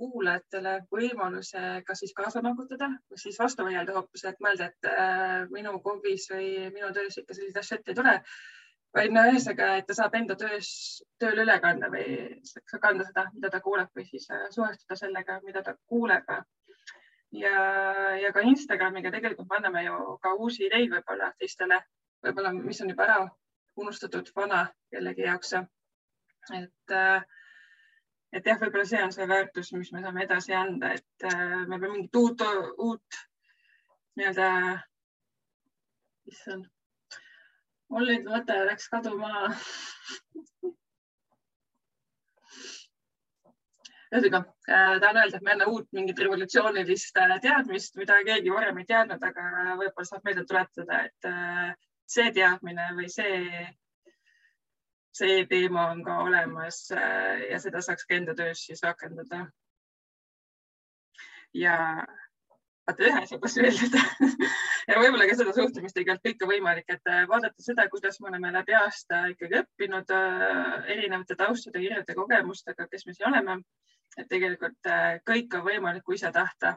kuulajatele 0.00 0.70
võimaluse 0.92 1.62
kas 1.86 1.98
siis 2.02 2.14
kaasa 2.16 2.40
noogutada 2.42 2.88
või 3.10 3.20
siis 3.20 3.38
vastu 3.38 3.64
vaielda 3.64 3.94
hoopis, 3.94 4.24
et 4.24 4.40
mõelda, 4.40 4.70
et 4.72 4.88
äh, 4.90 5.48
minu 5.52 5.78
KOV-is 5.84 6.30
või 6.32 6.48
minu 6.74 6.92
töös 6.92 7.18
ikka 7.20 7.36
selliseid 7.36 7.60
asju 7.62 7.78
ette 7.78 7.92
ei 7.92 7.98
tule 8.00 8.14
vaid 8.96 9.12
no 9.12 9.26
ühesõnaga, 9.28 9.76
et 9.76 9.86
ta 9.86 9.94
saab 9.94 10.14
enda 10.16 10.34
töös, 10.40 10.68
tööle 11.20 11.44
üle 11.44 11.58
kanda 11.60 11.92
või 11.92 12.40
kanda 12.80 13.04
seda, 13.04 13.26
mida 13.34 13.52
ta 13.52 13.60
kuuleb 13.60 13.92
või 13.96 14.08
siis 14.08 14.28
äh, 14.32 14.48
suhestuda 14.50 14.96
sellega, 15.04 15.40
mida 15.44 15.62
ta 15.62 15.76
kuuleb 15.86 16.36
ja, 17.32 17.56
ja 18.22 18.32
ka 18.32 18.40
Instagramiga 18.40 19.10
tegelikult 19.10 19.48
me 19.50 19.56
anname 19.56 19.84
ju 19.84 20.18
ka 20.22 20.34
uusi 20.34 20.66
ideid 20.66 20.92
võib-olla 20.92 21.32
teistele, 21.38 21.80
võib-olla, 22.24 22.52
mis 22.56 22.80
on 22.82 22.92
juba 22.92 23.06
ära 23.06 23.18
unustatud 23.76 24.30
vana 24.36 24.66
kellegi 24.90 25.26
jaoks. 25.26 25.52
et, 26.56 26.94
et 28.32 28.46
jah, 28.46 28.60
võib-olla 28.60 28.86
see 28.88 29.02
on 29.02 29.12
see 29.12 29.28
väärtus, 29.28 29.72
mis 29.72 29.92
me 29.92 30.02
saame 30.04 30.24
edasi 30.24 30.54
anda, 30.54 30.92
et 30.94 31.28
me 31.66 31.78
peame 31.78 31.92
mingit 31.92 32.16
uut, 32.16 32.46
uut 32.78 33.20
nii-öelda, 34.16 34.48
issand, 36.32 36.70
mul 37.92 38.08
nüüd 38.08 38.24
mõte 38.30 38.56
läks 38.70 38.88
kaduma 38.92 39.50
ühesõnaga 44.16 44.42
äh, 44.68 44.98
tahan 45.00 45.18
öelda, 45.20 45.38
et 45.38 45.44
me 45.44 45.54
enne 45.54 45.68
uut 45.70 45.88
mingit 45.96 46.20
revolutsioonilist 46.22 47.18
äh, 47.20 47.34
teadmist, 47.42 47.96
mida 48.00 48.18
keegi 48.26 48.52
varem 48.52 48.80
ei 48.80 48.88
teadnud, 48.88 49.22
aga 49.22 49.76
võib-olla 49.80 50.08
saab 50.08 50.26
meelde 50.26 50.44
tuletada, 50.48 51.02
et 51.08 51.28
äh, 51.30 51.72
see 52.08 52.32
teadmine 52.36 52.90
või 52.96 53.08
see, 53.12 53.64
see 55.16 55.40
teema 55.50 55.88
on 55.92 56.04
ka 56.06 56.20
olemas 56.24 56.84
ja 56.92 57.58
seda 57.58 57.82
saaks 57.82 58.06
ka 58.06 58.14
enda 58.14 58.36
töös 58.38 58.62
siis 58.68 58.84
rakendada. 58.86 59.46
ja 61.54 61.74
vaata 62.86 63.02
ühe 63.08 63.22
asja 63.22 63.38
tahtsin 63.42 63.66
veel 63.66 63.80
öelda 63.82 64.02
ja 64.92 65.00
võib-olla 65.00 65.26
ka 65.26 65.38
seda 65.40 65.56
suhtumist 65.56 65.98
tegelikult 65.98 66.28
kõike 66.28 66.50
võimalik, 66.52 66.94
et 66.94 67.12
vaadata 67.32 67.64
seda, 67.64 67.88
kuidas 67.90 68.20
me 68.20 68.30
oleme 68.30 68.52
läbi 68.54 68.76
aasta 68.78 69.24
ikkagi 69.32 69.64
õppinud 69.64 70.14
erinevate 70.94 71.34
taustade, 71.34 71.82
kirjade, 71.82 72.14
kogemustega, 72.14 72.86
kes 72.92 73.08
me 73.08 73.16
siin 73.16 73.32
oleme 73.32 73.58
et 74.16 74.28
tegelikult 74.30 74.88
äh, 74.90 75.18
kõik 75.26 75.58
on 75.58 75.66
võimalik, 75.66 76.04
kui 76.06 76.16
ise 76.18 76.32
tahta. 76.32 76.76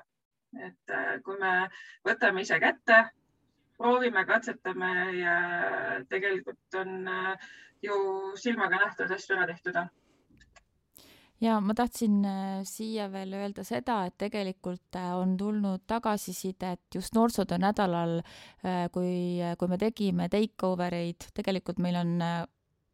et 0.57 0.91
äh, 0.91 1.19
kui 1.21 1.37
me 1.37 1.69
võtame 2.05 2.41
ise 2.41 2.57
kätte, 2.59 3.03
proovime, 3.77 4.25
katsetame 4.25 4.91
ja 5.19 5.35
tegelikult 6.09 6.79
on 6.81 7.07
äh, 7.07 7.49
ju 7.85 7.95
silmaga 8.35 8.81
nähtavad 8.81 9.13
asju 9.15 9.37
ära 9.37 9.45
tehtud 9.47 9.77
ja 11.39 11.59
ma 11.63 11.73
tahtsin 11.77 12.17
siia 12.67 13.05
veel 13.13 13.37
öelda 13.37 13.63
seda, 13.63 14.01
et 14.09 14.17
tegelikult 14.17 14.97
on 15.13 15.37
tulnud 15.37 15.85
tagasisidet 15.87 16.95
just 16.95 17.13
noorsootöö 17.15 17.61
nädalal, 17.61 18.19
kui, 18.91 19.39
kui 19.57 19.71
me 19.71 19.77
tegime 19.79 20.27
take-over 20.33 20.97
eid, 20.97 21.29
tegelikult 21.37 21.79
meil 21.79 22.01
on 22.01 22.17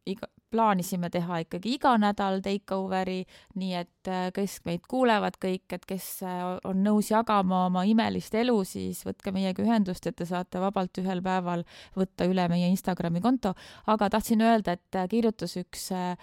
iga, 0.06 0.30
plaanisime 0.52 1.10
teha 1.14 1.42
ikkagi 1.44 1.76
iga 1.76 1.96
nädal 2.02 2.42
takeoveri, 2.46 3.22
nii 3.60 3.74
et 3.80 4.12
äh, 4.12 4.28
kes 4.36 4.60
meid 4.68 4.86
kuulevad 4.90 5.40
kõik, 5.42 5.66
et 5.76 5.86
kes 5.90 6.08
äh, 6.26 6.44
on 6.68 6.84
nõus 6.86 7.12
jagama 7.12 7.66
oma 7.70 7.86
imelist 7.90 8.36
elu, 8.38 8.58
siis 8.68 9.04
võtke 9.08 9.34
meiega 9.36 9.64
ühendust, 9.66 10.08
et 10.08 10.18
te 10.20 10.28
saate 10.30 10.62
vabalt 10.64 11.02
ühel 11.02 11.24
päeval 11.26 11.66
võtta 11.98 12.30
üle 12.30 12.48
meie 12.52 12.70
Instagrami 12.72 13.22
konto. 13.22 13.56
aga 13.88 14.10
tahtsin 14.18 14.42
öelda, 14.46 14.78
et 14.78 15.00
äh, 15.00 15.10
kirjutas 15.12 15.58
üks 15.62 15.90
äh, 15.96 16.16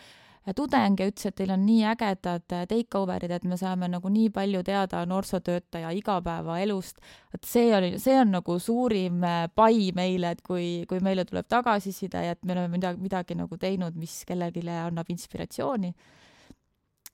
tudeng 0.51 0.99
ja 0.99 1.07
ütles, 1.07 1.29
et 1.29 1.37
teil 1.39 1.53
on 1.55 1.63
nii 1.63 1.85
ägedad 1.93 2.55
äh, 2.55 2.65
take-over'id, 2.71 3.31
et 3.31 3.45
me 3.47 3.57
saame 3.59 3.87
nagu 3.91 4.11
nii 4.11 4.31
palju 4.35 4.63
teada 4.67 5.05
noorsootöötaja 5.07 5.93
igapäevaelust. 5.95 6.99
et 7.35 7.47
see 7.47 7.71
oli, 7.77 7.93
see 8.03 8.19
on 8.19 8.35
nagu 8.35 8.59
suurim 8.59 9.23
äh, 9.23 9.47
pai 9.55 9.93
meile, 9.95 10.35
et 10.35 10.43
kui, 10.43 10.85
kui 10.91 10.99
meile 11.01 11.25
tuleb 11.29 11.47
tagasiside 11.47 12.25
ja 12.27 12.35
et 12.35 12.43
me 12.45 12.57
oleme 12.57 12.75
midagi, 12.75 13.01
midagi 13.01 13.39
nagu 13.39 13.57
teinud, 13.57 13.95
mis 13.95 14.25
kellelegi 14.27 14.67
annab 14.67 15.11
inspiratsiooni. 15.15 15.95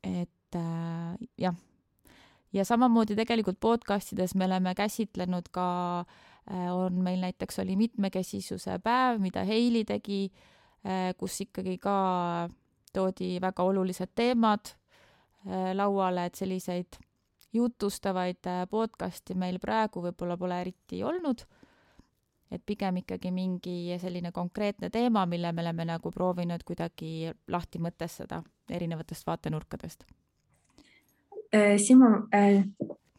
et 0.04 0.56
äh, 0.56 1.28
jah, 1.38 1.56
ja 2.52 2.64
samamoodi 2.64 3.16
tegelikult 3.18 3.60
podcastides 3.60 4.34
me 4.34 4.48
oleme 4.48 4.72
käsitlenud 4.74 5.52
ka 5.52 5.68
äh,, 6.00 6.72
on 6.72 7.02
meil 7.04 7.20
näiteks 7.20 7.60
oli 7.60 7.76
mitmekesisuse 7.76 8.78
päev, 8.78 9.20
mida 9.20 9.44
Heili 9.44 9.84
tegi 9.84 10.30
kus 11.18 11.40
ikkagi 11.42 11.74
ka 11.82 11.94
toodi 12.92 13.36
väga 13.40 13.62
olulised 13.62 14.12
teemad 14.14 14.72
äh, 14.72 15.72
lauale, 15.74 16.26
et 16.26 16.34
selliseid 16.34 16.98
jutustavaid 17.52 18.46
äh, 18.46 18.64
podcast'i 18.70 19.36
meil 19.38 19.58
praegu 19.62 20.02
võib-olla 20.04 20.36
pole 20.36 20.60
eriti 20.60 21.02
olnud. 21.04 21.46
et 22.50 22.62
pigem 22.66 22.96
ikkagi 22.96 23.28
mingi 23.30 23.98
selline 24.00 24.30
konkreetne 24.32 24.88
teema, 24.90 25.26
mille 25.26 25.52
me 25.52 25.60
oleme 25.60 25.84
nagu 25.84 26.10
proovinud 26.10 26.62
kuidagi 26.64 27.28
lahti 27.48 27.78
mõtestada 27.78 28.42
erinevatest 28.70 29.26
vaatenurkadest. 29.26 30.04
Äh, 31.52 31.76
Simo, 31.76 32.08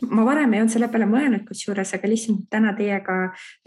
ma 0.08 0.24
varem 0.26 0.54
ei 0.54 0.62
olnud 0.62 0.74
selle 0.74 0.88
peale 0.92 1.08
mõelnud, 1.10 1.44
kusjuures, 1.48 1.92
aga 1.96 2.10
lihtsalt 2.10 2.46
täna 2.52 2.74
teiega 2.78 3.18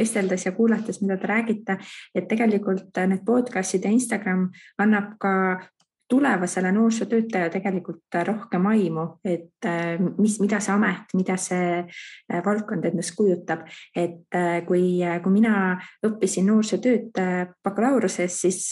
vesteldes 0.01 0.47
ja 0.47 0.55
kuulates, 0.57 1.03
mida 1.03 1.19
te 1.21 1.29
räägite, 1.29 1.77
et 2.15 2.29
tegelikult 2.29 3.03
need 3.07 3.25
podcast'id 3.27 3.85
ja 3.85 3.93
Instagram 3.93 4.49
annab 4.83 5.17
ka 5.23 5.35
tulevasele 6.13 6.73
noorsootöötaja 6.77 7.51
tegelikult 7.55 8.19
rohkem 8.29 8.67
aimu, 8.73 9.07
et 9.25 9.69
äh, 9.69 9.97
mis, 10.19 10.37
mida 10.43 10.61
see 10.61 10.75
amet, 10.75 11.15
mida 11.17 11.39
see 11.41 11.79
äh, 11.81 12.43
valdkond 12.45 12.85
endast 12.91 13.17
kujutab, 13.17 13.65
et 13.97 14.37
äh, 14.37 14.61
kui, 14.69 15.01
kui 15.25 15.33
mina 15.33 15.79
õppisin 16.05 16.51
noorsootööd 16.51 17.17
bakalaureuse,s 17.65 18.45
siis 18.45 18.69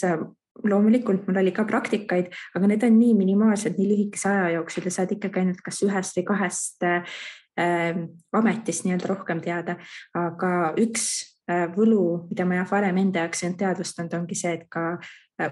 loomulikult 0.67 1.25
mul 1.27 1.39
oli 1.41 1.53
ka 1.55 1.65
praktikaid, 1.65 2.29
aga 2.55 2.69
need 2.69 2.85
on 2.85 2.97
nii 2.99 3.15
minimaalsed, 3.17 3.77
nii 3.79 3.89
lühikese 3.89 4.29
aja 4.29 4.49
jooksul 4.57 4.85
ja 4.85 4.93
saad 4.93 5.13
ikkagi 5.15 5.41
ainult 5.41 5.61
kas 5.65 5.81
ühest 5.87 6.17
või 6.19 6.27
kahest 6.27 6.85
äh, 6.85 8.01
ametist 8.37 8.85
nii-öelda 8.85 9.09
rohkem 9.11 9.41
teada. 9.41 9.77
aga 10.17 10.73
üks 10.81 11.07
äh, 11.49 11.65
võlu, 11.75 12.27
mida 12.29 12.45
ma 12.45 12.61
jah 12.61 12.69
varem 12.71 13.01
enda 13.01 13.25
jaoks 13.25 13.43
ei 13.43 13.49
olnud 13.49 13.61
teadvustanud, 13.63 14.17
ongi 14.19 14.37
see, 14.37 14.53
et 14.59 14.67
ka 14.69 14.85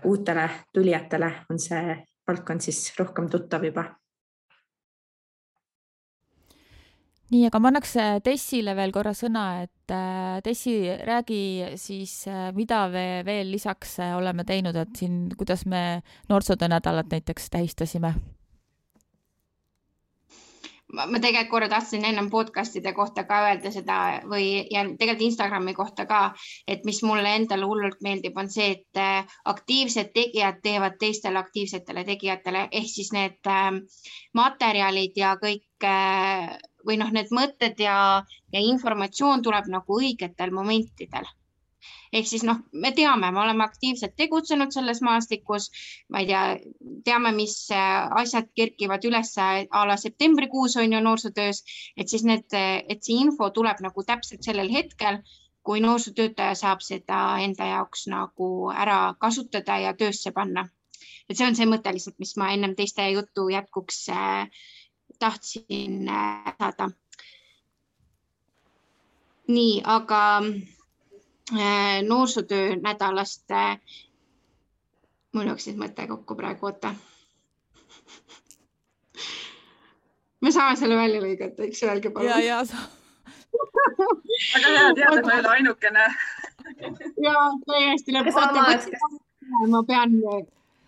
uutele 0.05 0.49
tulijatele 0.73 1.31
on 1.49 1.59
see 1.59 1.95
valdkond 2.27 2.61
siis 2.61 2.93
rohkem 2.99 3.29
tuttav 3.29 3.65
juba. 3.65 3.85
nii, 7.29 7.43
aga 7.45 7.59
ma 7.61 7.69
annaks 7.69 7.91
Tessile 8.25 8.73
veel 8.73 8.89
korra 8.89 9.11
sõna, 9.13 9.43
et 9.61 9.93
äh, 9.93 10.39
Tessi, 10.41 10.79
räägi 11.05 11.75
siis, 11.77 12.23
äh, 12.25 12.49
mida 12.57 12.87
me 12.89 13.21
veel 13.25 13.51
lisaks 13.53 13.99
oleme 14.15 14.47
teinud, 14.49 14.75
et 14.81 14.97
siin, 14.97 15.27
kuidas 15.37 15.67
me 15.69 16.01
noorsootöö 16.31 16.71
nädalat 16.73 17.13
näiteks 17.13 17.51
tähistasime 17.53 18.15
ma, 20.93 21.05
tegelikult 21.21 21.51
korra 21.51 21.69
tahtsin 21.71 22.05
ennem 22.05 22.29
podcast'ide 22.33 22.93
kohta 22.97 23.23
ka 23.29 23.41
öelda 23.47 23.71
seda 23.73 23.97
või 24.29 24.47
ja 24.73 24.83
tegelikult 24.85 25.25
Instagrami 25.27 25.73
kohta 25.77 26.05
ka, 26.09 26.21
et 26.67 26.85
mis 26.87 27.01
mulle 27.05 27.35
endale 27.39 27.67
hullult 27.69 28.01
meeldib, 28.05 28.37
on 28.37 28.49
see, 28.51 28.71
et 28.77 29.01
äh, 29.01 29.37
aktiivsed 29.53 30.11
tegijad 30.15 30.61
teevad 30.65 30.97
teistele 31.01 31.41
aktiivsetele 31.41 32.05
tegijatele 32.07 32.67
ehk 32.71 32.89
siis 32.91 33.13
need 33.15 33.49
äh, 33.49 33.71
materjalid 34.37 35.17
ja 35.19 35.35
kõik 35.41 35.87
äh, 35.87 36.55
või 36.87 36.99
noh, 37.01 37.11
need 37.13 37.33
mõtted 37.35 37.81
ja, 37.83 37.97
ja 38.53 38.63
informatsioon 38.71 39.43
tuleb 39.45 39.67
nagu 39.71 39.99
õigetel 39.99 40.55
momentidel 40.55 41.27
ehk 42.13 42.27
siis 42.27 42.43
noh, 42.47 42.61
me 42.71 42.91
teame, 42.95 43.31
me 43.31 43.41
oleme 43.41 43.63
aktiivselt 43.63 44.15
tegutsenud 44.17 44.73
selles 44.73 45.01
maastikus, 45.05 45.69
ma 46.09 46.23
ei 46.23 46.29
tea, 46.29 46.43
teame, 47.05 47.31
mis 47.37 47.55
äh, 47.75 48.07
asjad 48.21 48.49
kerkivad 48.57 49.05
üles 49.09 49.35
a 49.39 49.83
la 49.87 49.97
septembrikuus 49.97 50.77
on 50.81 50.93
ju 50.93 51.01
noorsootöös, 51.05 51.61
et 51.97 52.09
siis 52.09 52.25
need, 52.25 52.47
et 52.53 53.03
see 53.05 53.19
info 53.25 53.51
tuleb 53.53 53.83
nagu 53.85 54.03
täpselt 54.05 54.45
sellel 54.45 54.71
hetkel, 54.73 55.21
kui 55.63 55.83
noorsootöötaja 55.85 56.55
saab 56.57 56.81
seda 56.81 57.21
enda 57.43 57.67
jaoks 57.69 58.07
nagu 58.09 58.71
ära 58.73 59.13
kasutada 59.19 59.77
ja 59.77 59.93
töösse 59.93 60.31
panna. 60.31 60.69
et 61.29 61.37
see 61.37 61.45
on 61.45 61.55
see 61.55 61.69
mõte 61.69 61.91
lihtsalt, 61.93 62.17
mis 62.17 62.33
ma 62.41 62.49
ennem 62.55 62.73
teiste 62.75 63.05
jutu 63.11 63.49
jätkuks 63.53 64.07
äh, 64.09 64.49
tahtsin 65.19 66.09
äh, 66.09 66.55
saada. 66.57 66.89
nii, 69.49 69.81
aga 69.85 70.19
Äh, 70.41 70.78
noorsootöö 72.07 72.75
nädalast. 72.81 73.51
Äh, 73.51 73.79
mul 75.33 75.47
jooksis 75.47 75.77
mõte 75.77 76.07
kokku 76.07 76.35
praegu, 76.35 76.65
oota. 76.65 76.93
me 80.41 80.51
saame 80.51 80.75
selle 80.79 80.97
välja 80.97 81.21
lõigata, 81.21 81.65
eks 81.67 81.83
öelge 81.83 82.09
palun. 82.09 82.29
ja, 82.29 82.39
ja 82.39 82.59
sa. 82.65 82.77
väga 84.53 84.75
hea 84.77 84.93
teada, 84.95 85.19
et 85.19 85.25
ma 85.25 85.33
ei 85.33 85.39
ole 85.39 85.51
ainukene. 85.55 86.05
ja 87.27 87.35
täiesti 87.67 88.15
lõpp. 88.15 88.31
ma 89.69 89.83
pean 89.87 90.15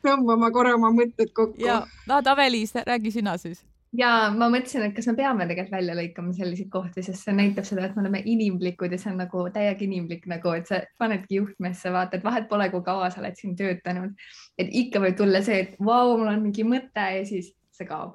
tõmbama 0.06 0.52
korra 0.52 0.76
oma 0.76 0.94
mõtted 0.96 1.34
kokku. 1.34 1.62
ja, 1.62 1.84
no 2.08 2.22
Aveliis, 2.26 2.74
räägi 2.88 3.12
sina 3.12 3.38
siis 3.38 3.66
ja 3.98 4.10
ma 4.36 4.48
mõtlesin, 4.52 4.84
et 4.88 4.96
kas 4.96 5.08
me 5.10 5.16
peame 5.20 5.46
tegelikult 5.50 5.76
välja 5.76 5.96
lõikama 5.98 6.34
selliseid 6.36 6.70
kohti, 6.72 7.04
sest 7.06 7.22
see 7.26 7.34
näitab 7.36 7.66
seda, 7.68 7.82
et 7.86 7.96
me 7.96 8.02
oleme 8.06 8.20
inimlikud 8.34 8.92
ja 8.94 9.00
see 9.02 9.12
on 9.12 9.18
nagu 9.22 9.38
täiega 9.54 9.82
inimlik 9.86 10.24
nagu, 10.32 10.48
et 10.56 10.66
sa 10.70 10.76
panedki 11.02 11.34
juhtmesse, 11.42 11.88
vaata, 11.94 12.14
et 12.18 12.26
vahet 12.26 12.46
pole, 12.50 12.66
kui 12.74 12.82
kaua 12.86 13.08
sa 13.12 13.22
oled 13.24 13.36
siin 13.40 13.54
töötanud, 13.60 14.12
et 14.60 14.70
ikka 14.84 14.98
võib 15.04 15.16
tulla 15.20 15.40
see, 15.46 15.58
et 15.66 15.72
vau, 15.80 16.08
mul 16.18 16.30
on 16.32 16.42
mingi 16.46 16.64
mõte 16.68 17.06
ja 17.18 17.24
siis 17.28 17.48
see 17.76 17.88
kaob. 17.90 18.14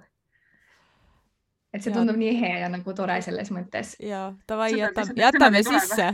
et 1.74 1.82
see 1.84 1.92
ja. 1.92 1.96
tundub 1.98 2.16
nii 2.16 2.34
hea 2.40 2.56
ja 2.64 2.68
nagu 2.72 2.90
tore 2.96 3.16
selles 3.24 3.50
mõttes. 3.52 3.88
ja 4.00 4.20
davai, 4.48 4.72
jätame, 4.78 5.12
jätame 5.20 5.60
sisse, 5.66 6.06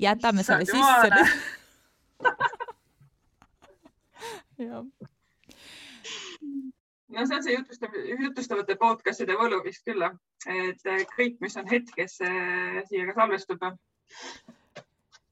jätame 0.00 0.42
selle 0.46 0.64
sisse. 0.64 1.08
jah 4.64 4.84
no 7.14 7.26
see 7.26 7.38
on 7.38 7.46
see 7.46 7.56
jutustav, 7.56 7.96
jutustavate 8.24 8.76
podcast'ide 8.80 9.38
võlu 9.40 9.62
vist 9.64 9.86
küll, 9.86 10.04
et 10.50 10.84
kõik, 11.16 11.40
mis 11.40 11.56
on 11.60 11.70
hetkes 11.70 12.20
siia 12.20 13.08
ka 13.08 13.16
salvestub 13.20 13.64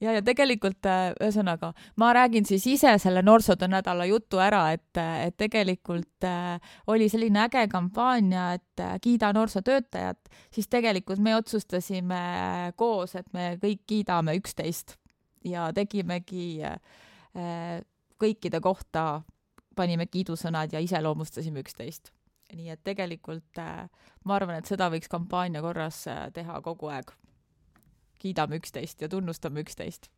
ja, 0.03 0.13
ja 0.17 0.23
tegelikult 0.25 0.87
äh, 0.89 1.13
ühesõnaga 1.21 1.73
ma 2.01 2.11
räägin 2.17 2.47
siis 2.49 2.65
ise 2.71 2.93
selle 3.03 3.23
noorsootöö 3.25 3.71
nädala 3.71 4.07
jutu 4.09 4.41
ära, 4.43 4.65
et, 4.75 4.99
et 4.99 5.37
tegelikult 5.39 6.27
äh, 6.27 6.75
oli 6.91 7.09
selline 7.13 7.45
äge 7.47 7.67
kampaania, 7.73 8.53
et 8.59 8.83
äh, 8.83 8.97
kiida 9.03 9.33
noorsootöötajat, 9.37 10.33
siis 10.55 10.69
tegelikult 10.69 11.23
me 11.23 11.37
otsustasime 11.37 12.19
äh, 12.19 12.67
koos, 12.77 13.17
et 13.19 13.29
me 13.33 13.57
kõik 13.63 13.85
kiidame 13.87 14.37
üksteist 14.41 14.97
ja 15.45 15.71
tegimegi 15.75 16.63
äh, 16.67 17.81
kõikide 18.23 18.61
kohta, 18.63 19.23
panime 19.77 20.07
kiidusõnad 20.07 20.73
ja 20.73 20.81
iseloomustasime 20.81 21.61
üksteist. 21.61 22.13
nii 22.53 22.69
et 22.69 22.83
tegelikult 22.85 23.59
äh, 23.59 23.89
ma 24.25 24.35
arvan, 24.37 24.59
et 24.61 24.69
seda 24.69 24.91
võiks 24.93 25.09
kampaania 25.09 25.63
korras 25.65 26.07
äh, 26.07 26.27
teha 26.33 26.61
kogu 26.61 26.91
aeg 26.93 27.15
kiidame 28.23 28.59
üksteist 28.61 29.01
ja 29.03 29.09
tunnustame 29.09 29.65
üksteist. 29.65 30.11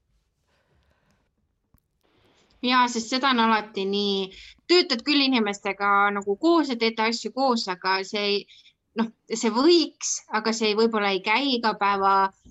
ja, 2.63 2.87
sest 2.89 3.13
seda 3.13 3.31
on 3.31 3.41
alati 3.45 3.85
nii, 3.85 4.29
töötad 4.69 5.03
küll 5.07 5.21
inimestega 5.21 6.11
nagu 6.17 6.37
koos 6.41 6.71
ja 6.73 6.77
teete 6.81 7.05
asju 7.11 7.33
koos, 7.33 7.67
aga 7.69 7.99
see 8.09 8.23
ei, 8.29 8.39
noh, 9.01 9.11
see 9.29 9.53
võiks, 9.53 10.15
aga 10.39 10.53
see 10.57 10.73
võib-olla 10.79 11.11
ei 11.13 11.21
käi 11.25 11.59
igapäeva 11.59 12.15
eh, 12.25 12.44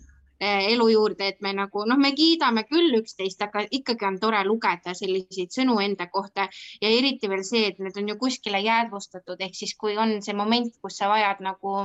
elu 0.43 0.87
juurde, 0.93 1.27
et 1.33 1.41
me 1.41 1.53
nagu 1.57 1.85
noh, 1.89 1.99
me 1.99 2.13
kiidame 2.17 2.65
küll 2.69 2.99
üksteist, 2.99 3.41
aga 3.45 3.65
ikkagi 3.79 4.07
on 4.09 4.19
tore 4.21 4.43
lugeda 4.47 4.95
selliseid 4.97 5.53
sõnu 5.55 5.79
enda 5.83 6.09
kohta 6.13 6.47
ja 6.81 6.91
eriti 6.91 7.29
veel 7.31 7.43
see, 7.47 7.67
et 7.71 7.79
need 7.79 7.97
on 7.99 8.13
ju 8.13 8.19
kuskile 8.21 8.61
jäädvustatud, 8.63 9.41
ehk 9.47 9.55
siis 9.57 9.75
kui 9.79 9.97
on 9.97 10.19
see 10.25 10.35
moment, 10.37 10.73
kus 10.81 10.99
sa 11.01 11.11
vajad 11.11 11.43
nagu 11.45 11.77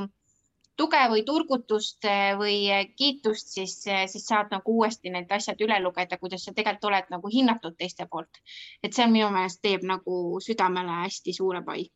tuge 0.79 1.01
või 1.11 1.25
turgutust 1.27 2.07
eh, 2.07 2.33
või 2.39 2.59
eh, 2.71 2.87
kiitust, 2.97 3.51
siis, 3.57 3.75
eh, 3.91 4.05
siis 4.11 4.27
saad 4.31 4.53
nagu 4.55 4.77
uuesti 4.79 5.11
need 5.11 5.31
asjad 5.35 5.61
üle 5.67 5.79
lugeda, 5.83 6.19
kuidas 6.23 6.47
sa 6.47 6.55
tegelikult 6.55 6.91
oled 6.93 7.09
nagu 7.15 7.33
hinnatud 7.35 7.75
teiste 7.79 8.07
poolt. 8.11 8.43
et 8.83 8.95
see 8.95 9.05
on 9.05 9.15
minu 9.15 9.31
meelest 9.35 9.63
teeb 9.63 9.87
nagu 9.93 10.19
südamele 10.45 11.03
hästi 11.03 11.35
suure 11.41 11.65
pai. 11.67 11.89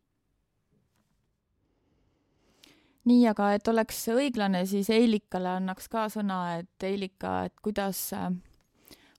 Nii, 3.08 3.26
aga 3.30 3.52
et 3.56 3.68
oleks 3.68 4.00
õiglane, 4.12 4.64
siis 4.68 4.90
Eilikale 4.94 5.56
annaks 5.56 5.88
ka 5.92 6.06
sõna, 6.12 6.58
et 6.60 6.86
Eilika, 6.86 7.42
et 7.48 7.54
kuidas, 7.64 8.10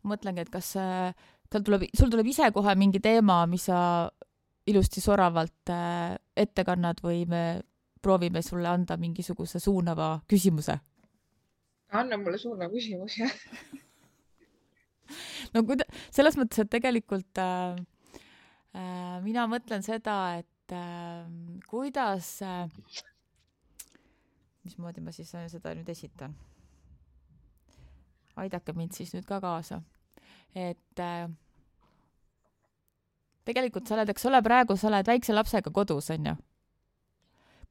mõtlengi, 0.07 0.45
et 0.45 0.51
kas 0.53 0.73
tal 0.73 1.65
tuleb, 1.65 1.87
sul 1.95 2.11
tuleb 2.13 2.29
ise 2.31 2.49
kohe 2.55 2.75
mingi 2.79 3.01
teema, 3.03 3.43
mis 3.49 3.67
sa 3.69 4.09
ilusti 4.67 5.03
soravalt 5.03 5.69
ette 5.69 6.63
kannad 6.63 7.03
või 7.03 7.25
me 7.27 7.43
proovime 8.03 8.41
sulle 8.43 8.71
anda 8.71 8.97
mingisuguse 8.99 9.59
suunava 9.59 10.15
küsimuse. 10.27 10.79
anna 11.93 12.17
mulle 12.17 12.39
suunav 12.41 12.71
küsimus, 12.71 13.19
jah 13.19 13.35
no 15.53 15.63
kuida-, 15.67 15.87
selles 16.13 16.37
mõttes, 16.39 16.63
et 16.63 16.71
tegelikult 16.73 17.41
äh, 17.41 17.77
äh, 18.77 19.17
mina 19.25 19.45
mõtlen 19.51 19.85
seda, 19.85 20.17
et 20.41 20.75
äh, 20.75 21.25
kuidas 21.69 22.35
äh,, 22.45 22.67
mismoodi 24.63 25.01
ma 25.01 25.11
siis 25.11 25.31
seda 25.31 25.73
nüüd 25.75 25.89
esitan? 25.89 26.35
aidake 28.35 28.73
mind 28.73 28.95
siis 28.97 29.13
nüüd 29.13 29.25
ka 29.29 29.39
kaasa. 29.41 29.81
et 30.55 30.99
äh, 30.99 31.29
tegelikult 33.45 33.87
sa 33.87 33.97
oled, 33.97 34.09
eks 34.09 34.25
ole, 34.25 34.41
praegu 34.41 34.77
sa 34.77 34.89
oled 34.89 35.07
väikse 35.07 35.35
lapsega 35.35 35.71
kodus, 35.71 36.09
onju 36.13 36.35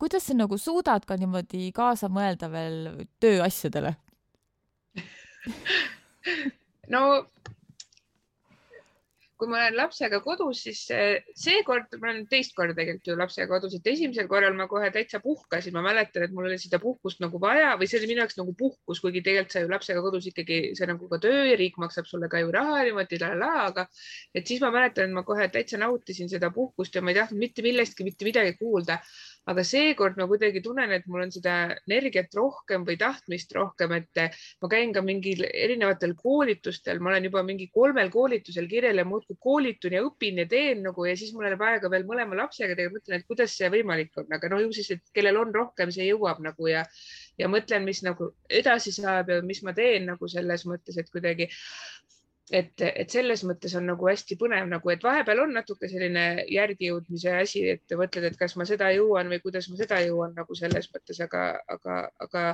kuidas 0.02 0.24
sa 0.26 0.34
nagu 0.34 0.58
suudad 0.58 1.04
ka 1.06 1.14
niimoodi 1.14 1.68
kaasa 1.74 2.08
mõelda 2.10 2.48
veel 2.50 3.04
tööasjadele 3.22 3.92
no 6.94 7.02
kui 9.42 9.50
ma 9.50 9.58
olen 9.58 9.74
lapsega 9.74 10.20
kodus, 10.22 10.60
siis 10.62 10.84
seekord 11.34 11.96
ma 11.98 12.12
olen 12.12 12.28
teist 12.30 12.54
korda 12.54 12.76
tegelikult 12.78 13.08
ju 13.10 13.16
lapsega 13.18 13.48
kodus, 13.50 13.74
et 13.74 13.88
esimesel 13.90 14.28
korral 14.30 14.54
ma 14.54 14.68
kohe 14.70 14.86
täitsa 14.94 15.18
puhkasin, 15.24 15.74
ma 15.74 15.82
mäletan, 15.82 16.28
et 16.28 16.36
mul 16.36 16.46
oli 16.46 16.60
seda 16.62 16.78
puhkust 16.82 17.18
nagu 17.24 17.40
vaja 17.42 17.72
või 17.80 17.88
see 17.90 17.98
oli 17.98 18.12
minu 18.12 18.22
jaoks 18.22 18.38
nagu 18.38 18.54
puhkus, 18.54 19.00
kuigi 19.02 19.24
tegelikult 19.26 19.56
sa 19.56 19.64
ju 19.64 19.72
lapsega 19.72 20.04
kodus 20.04 20.28
ikkagi, 20.30 20.60
see 20.78 20.86
nagu 20.86 21.10
ka 21.10 21.18
töö 21.24 21.56
riik 21.58 21.80
maksab 21.82 22.06
sulle 22.06 22.30
ka 22.30 22.38
ju 22.38 22.54
raha 22.54 22.84
niimoodi 22.86 23.18
aga 23.26 23.88
et 24.30 24.46
siis 24.46 24.62
ma 24.62 24.70
mäletan, 24.70 25.10
et 25.10 25.16
ma 25.16 25.26
kohe 25.26 25.48
täitsa 25.50 25.80
nautisin 25.82 26.30
seda 26.30 26.52
puhkust 26.54 26.94
ja 26.94 27.02
ma 27.02 27.10
ei 27.10 27.18
tahtnud 27.18 27.42
mitte 27.42 27.66
millestki 27.66 28.06
mitte 28.06 28.28
midagi 28.28 28.54
kuulda. 28.60 29.00
Aga 29.50 29.64
seekord 29.66 30.20
ma 30.20 30.28
kuidagi 30.30 30.60
tunnen, 30.62 30.92
et 30.94 31.06
mul 31.10 31.24
on 31.24 31.32
seda 31.34 31.74
energiat 31.88 32.30
rohkem 32.38 32.84
või 32.86 32.94
tahtmist 33.00 33.50
rohkem, 33.56 33.96
et 33.96 34.20
ma 34.62 34.70
käin 34.70 34.92
ka 34.94 35.02
mingil 35.02 35.42
erinevatel 35.48 36.14
koolitustel, 36.14 37.02
ma 37.02 37.10
olen 37.10 37.26
juba 37.26 37.42
mingi 37.42 37.66
kolmel 37.74 38.12
koolitusel 38.14 38.70
kirjal 38.70 39.02
ja 39.02 39.06
muudkui 39.32 39.36
koolitun 39.40 39.92
ja 39.92 40.02
õpin 40.04 40.38
ja 40.38 40.46
teen 40.46 40.82
nagu 40.82 41.04
ja 41.06 41.16
siis 41.16 41.32
mul 41.32 41.44
läheb 41.46 41.60
aega 41.60 41.90
veel 41.90 42.04
mõlema 42.04 42.36
lapsega 42.36 42.76
teha, 42.76 42.90
mõtlen, 42.90 43.20
et 43.20 43.26
kuidas 43.26 43.56
see 43.56 43.70
võimalik 43.70 44.12
on, 44.16 44.26
aga 44.32 44.48
no 44.48 44.60
ju 44.60 44.72
siis, 44.72 44.90
et 44.90 45.02
kellel 45.14 45.36
on 45.36 45.54
rohkem, 45.54 45.90
see 45.90 46.08
jõuab 46.08 46.42
nagu 46.42 46.68
ja 46.68 46.84
ja 47.38 47.48
mõtlen, 47.48 47.84
mis 47.84 48.02
nagu 48.02 48.34
edasi 48.48 48.92
saab 48.92 49.28
ja 49.30 49.42
mis 49.42 49.62
ma 49.62 49.72
teen 49.72 50.06
nagu 50.06 50.28
selles 50.28 50.66
mõttes, 50.66 50.98
et 50.98 51.10
kuidagi 51.10 51.48
et, 52.52 52.82
et 52.82 53.10
selles 53.10 53.42
mõttes 53.48 53.74
on 53.78 53.86
nagu 53.88 54.08
hästi 54.08 54.36
põnev 54.36 54.68
nagu, 54.68 54.90
et 54.92 55.02
vahepeal 55.02 55.44
on 55.46 55.54
natuke 55.56 55.88
selline 55.88 56.44
järgijõudmise 56.52 57.32
asi, 57.38 57.64
et 57.76 57.96
mõtled, 57.96 58.28
et 58.28 58.36
kas 58.36 58.56
ma 58.56 58.66
seda 58.68 58.90
jõuan 58.92 59.30
või 59.32 59.40
kuidas 59.40 59.70
ma 59.70 59.78
seda 59.80 60.02
jõuan 60.04 60.34
nagu 60.36 60.56
selles 60.58 60.90
mõttes, 60.92 61.22
aga, 61.24 61.46
aga, 61.72 62.02
aga, 62.20 62.44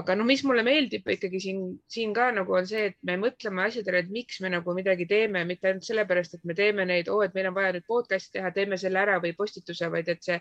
aga 0.00 0.16
no 0.18 0.26
mis 0.28 0.42
mulle 0.46 0.64
meeldib 0.66 1.08
ikkagi 1.14 1.40
siin, 1.42 1.60
siin 1.92 2.12
ka 2.16 2.28
nagu 2.36 2.56
on 2.58 2.66
see, 2.68 2.90
et 2.90 2.96
me 3.08 3.16
mõtleme 3.20 3.64
asjadele, 3.66 4.02
et 4.04 4.12
miks 4.12 4.40
me 4.44 4.50
nagu 4.52 4.74
midagi 4.76 5.06
teeme, 5.10 5.44
mitte 5.48 5.70
ainult 5.70 5.86
sellepärast, 5.88 6.36
et 6.36 6.44
me 6.48 6.56
teeme 6.58 6.84
neid, 6.88 7.08
oo, 7.12 7.22
et 7.24 7.34
meil 7.36 7.50
on 7.50 7.56
vaja 7.56 7.72
nüüd 7.76 7.86
podcast'i 7.88 8.38
teha, 8.38 8.52
teeme 8.56 8.78
selle 8.82 9.00
ära 9.02 9.16
või 9.22 9.32
postituse, 9.38 9.88
vaid 9.92 10.12
et 10.12 10.22
see 10.26 10.38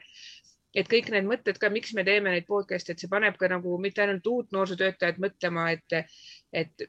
et 0.76 0.90
kõik 0.92 1.12
need 1.14 1.28
mõtted 1.28 1.60
ka, 1.62 1.70
miks 1.74 1.94
me 1.96 2.04
teeme 2.08 2.34
neid 2.34 2.48
podcast'e, 2.50 2.94
et 2.94 3.02
see 3.02 3.12
paneb 3.12 3.38
ka 3.40 3.50
nagu 3.52 3.78
mitte 3.82 4.04
ainult 4.04 4.28
uut 4.28 4.52
noorsootöötajat 4.56 5.22
mõtlema, 5.24 5.70
et, 5.76 6.12
et 6.52 6.86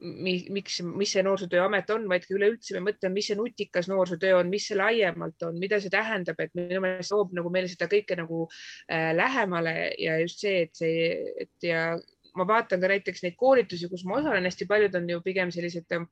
miks, 0.00 0.80
mis 0.84 1.12
see 1.12 1.24
noorsootööamet 1.24 1.92
on, 1.94 2.08
vaid 2.10 2.26
ka 2.26 2.34
üleüldse 2.36 2.76
me 2.76 2.90
mõtleme, 2.90 3.16
mis 3.16 3.30
see 3.30 3.38
nutikas 3.38 3.88
noorsootöö 3.92 4.40
on, 4.40 4.50
mis 4.52 4.68
see 4.70 4.78
laiemalt 4.78 5.46
on, 5.48 5.56
mida 5.60 5.80
see 5.80 5.92
tähendab, 5.92 6.40
et 6.40 6.52
minu 6.58 6.82
meelest 6.84 7.12
toob 7.12 7.32
nagu 7.36 7.52
meile 7.52 7.70
seda 7.72 7.88
kõike 7.92 8.18
nagu 8.18 8.44
äh, 8.48 9.12
lähemale 9.16 9.76
ja 10.00 10.18
just 10.24 10.44
see, 10.44 10.66
et 10.66 10.76
see, 10.76 11.08
et 11.46 11.68
ja 11.68 11.88
ma 12.36 12.44
vaatan 12.48 12.82
ka 12.82 12.92
näiteks 12.92 13.24
neid 13.24 13.36
koolitusi, 13.40 13.88
kus 13.92 14.04
ma 14.08 14.20
osalen, 14.20 14.48
hästi 14.48 14.68
paljud 14.68 14.96
on 15.00 15.08
ju 15.12 15.24
pigem 15.24 15.52
sellised 15.54 15.96
äh, 15.96 16.08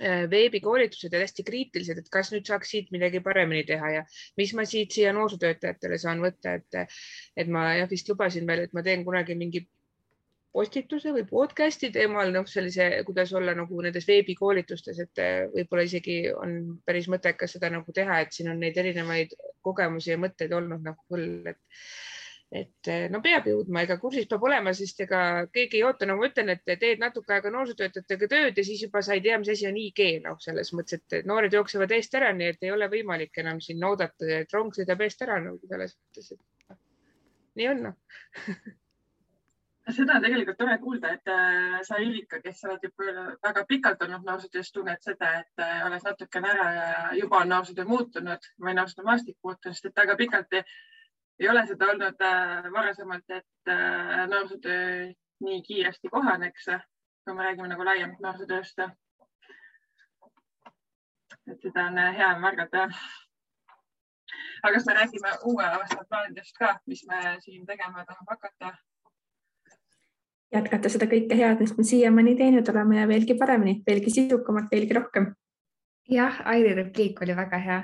veebikoolitused 0.00 1.12
ja 1.12 1.20
hästi 1.20 1.44
kriitilised, 1.44 1.98
et 2.00 2.08
kas 2.10 2.30
nüüd 2.32 2.48
saaks 2.48 2.70
siit 2.72 2.88
midagi 2.94 3.20
paremini 3.20 3.66
teha 3.68 3.90
ja 3.92 4.04
mis 4.40 4.54
ma 4.56 4.64
siit 4.68 4.94
siia 4.96 5.12
noorsootöötajatele 5.12 5.98
saan 6.00 6.22
võtta, 6.24 6.56
et, 6.58 6.96
et 7.36 7.52
ma 7.52 7.68
jah, 7.76 7.90
vist 7.90 8.08
lubasin 8.08 8.48
veel, 8.48 8.64
et 8.64 8.72
ma 8.72 8.82
teen 8.86 9.04
kunagi 9.04 9.36
mingi 9.36 9.66
postituse 10.52 11.12
või 11.14 11.24
podcast'i 11.28 11.88
teemal, 11.92 12.30
noh, 12.32 12.46
sellise, 12.48 12.88
kuidas 13.08 13.32
olla 13.36 13.54
nagu 13.56 13.80
nendes 13.84 14.06
veebikoolitustes, 14.08 15.00
et 15.04 15.22
eh, 15.22 15.38
võib-olla 15.52 15.86
isegi 15.88 16.16
on 16.32 16.56
päris 16.84 17.08
mõttekas 17.12 17.56
seda 17.56 17.70
nagu 17.72 17.94
teha, 17.96 18.20
et 18.20 18.36
siin 18.36 18.52
on 18.52 18.60
neid 18.60 18.76
erinevaid 18.80 19.32
kogemusi 19.64 20.12
ja 20.12 20.18
mõtteid 20.20 20.52
olnud 20.56 20.84
nagu 20.84 21.08
küll, 21.08 21.40
et 21.48 21.60
et 22.52 22.88
eh, 22.92 23.06
no 23.08 23.22
peab 23.24 23.46
jõudma, 23.48 23.82
ega 23.86 23.96
kursis 24.00 24.26
peab 24.28 24.42
olema, 24.44 24.74
sest 24.76 25.00
ega 25.06 25.22
keegi 25.54 25.78
ei 25.78 25.86
oota, 25.88 26.06
nagu 26.08 26.20
ma 26.20 26.28
ütlen, 26.28 26.52
et 26.52 26.66
teed 26.68 27.00
natuke 27.00 27.32
aega 27.32 27.52
noorsootöötajatega 27.54 28.28
tööd 28.28 28.60
ja 28.60 28.64
siis 28.66 28.82
juba 28.84 29.00
sa 29.04 29.16
ei 29.16 29.24
tea, 29.24 29.38
mis 29.40 29.52
asi 29.54 29.66
on 29.70 29.78
IG, 29.80 30.04
noh, 30.26 30.36
selles 30.42 30.74
mõttes, 30.76 31.00
et 31.00 31.26
noored 31.28 31.56
jooksevad 31.56 31.96
eest 31.96 32.14
ära, 32.20 32.28
nii 32.36 32.52
et 32.52 32.68
ei 32.68 32.74
ole 32.74 32.90
võimalik 32.92 33.40
enam 33.40 33.62
siin 33.64 33.80
oodata, 33.88 34.28
et 34.42 34.52
rong 34.52 34.76
sõidab 34.76 35.00
eest 35.06 35.24
ära 35.24 35.40
nagu 35.40 35.72
selles 35.72 35.96
mõttes, 35.96 36.30
et 36.36 36.78
nii 37.60 37.72
on 37.72 37.84
noh. 37.88 37.98
Seda 39.92 40.14
on 40.14 40.22
tegelikult 40.22 40.60
tore 40.60 40.76
kuulda, 40.78 41.16
et 41.16 41.30
äh, 41.32 41.80
sa, 41.82 41.96
Ilika, 41.98 42.38
kes 42.44 42.60
sa 42.60 42.68
oled 42.70 42.84
juba 42.86 43.24
väga 43.42 43.64
pikalt 43.66 44.04
olnud 44.06 44.28
noorsootöös, 44.28 44.70
tunned 44.70 45.00
seda, 45.02 45.32
et 45.40 45.64
äh, 45.64 45.80
oled 45.88 46.04
natukene 46.06 46.52
ära 46.52 46.66
ja 46.76 46.92
juba 47.18 47.40
on 47.42 47.50
noorsootöö 47.50 47.88
muutunud 47.88 48.46
või 48.62 48.76
noorsootöö 48.78 49.08
maastik 49.08 49.40
muutunud, 49.42 49.74
sest 49.74 49.90
et 49.90 49.98
väga 50.04 50.14
pikalt 50.20 50.54
ei, 51.42 51.48
ole 51.50 51.64
seda 51.66 51.90
olnud 51.92 52.24
äh, 52.26 52.68
varasemalt, 52.72 53.30
et 53.30 53.72
noorsootöö 54.30 55.12
nii 55.42 55.62
kiiresti 55.66 56.10
kohaneks, 56.10 56.68
kui 57.24 57.34
me 57.34 57.48
räägime 57.48 57.68
nagu 57.72 57.84
laiemalt 57.84 58.22
noorsootööst. 58.22 58.78
et 61.50 61.60
seda 61.66 61.88
on 61.90 61.98
hea 61.98 62.30
märgata. 62.38 62.86
aga 64.62 64.72
kas 64.74 64.86
me 64.86 64.94
räägime 64.94 65.36
uue 65.44 65.66
aasta 65.66 66.04
plaanidest 66.08 66.58
ka, 66.58 66.78
mis 66.86 67.06
me 67.06 67.36
siin 67.40 67.66
tegema 67.66 68.04
tahame 68.04 68.30
hakata? 68.36 68.74
jätkata 70.52 70.90
seda 70.92 71.08
kõike 71.10 71.36
head, 71.36 71.60
mis 71.62 71.72
me 71.76 71.84
siiamaani 71.86 72.34
teinud 72.38 72.68
oleme 72.72 73.00
ja 73.00 73.08
veelgi 73.08 73.36
paremini, 73.40 73.78
veelgi 73.86 74.12
sisukamalt, 74.12 74.70
veelgi 74.72 74.98
rohkem. 74.98 75.32
jah, 76.08 76.40
Airi 76.52 76.74
repliik 76.76 77.22
oli 77.22 77.36
väga 77.36 77.58
hea. 77.58 77.78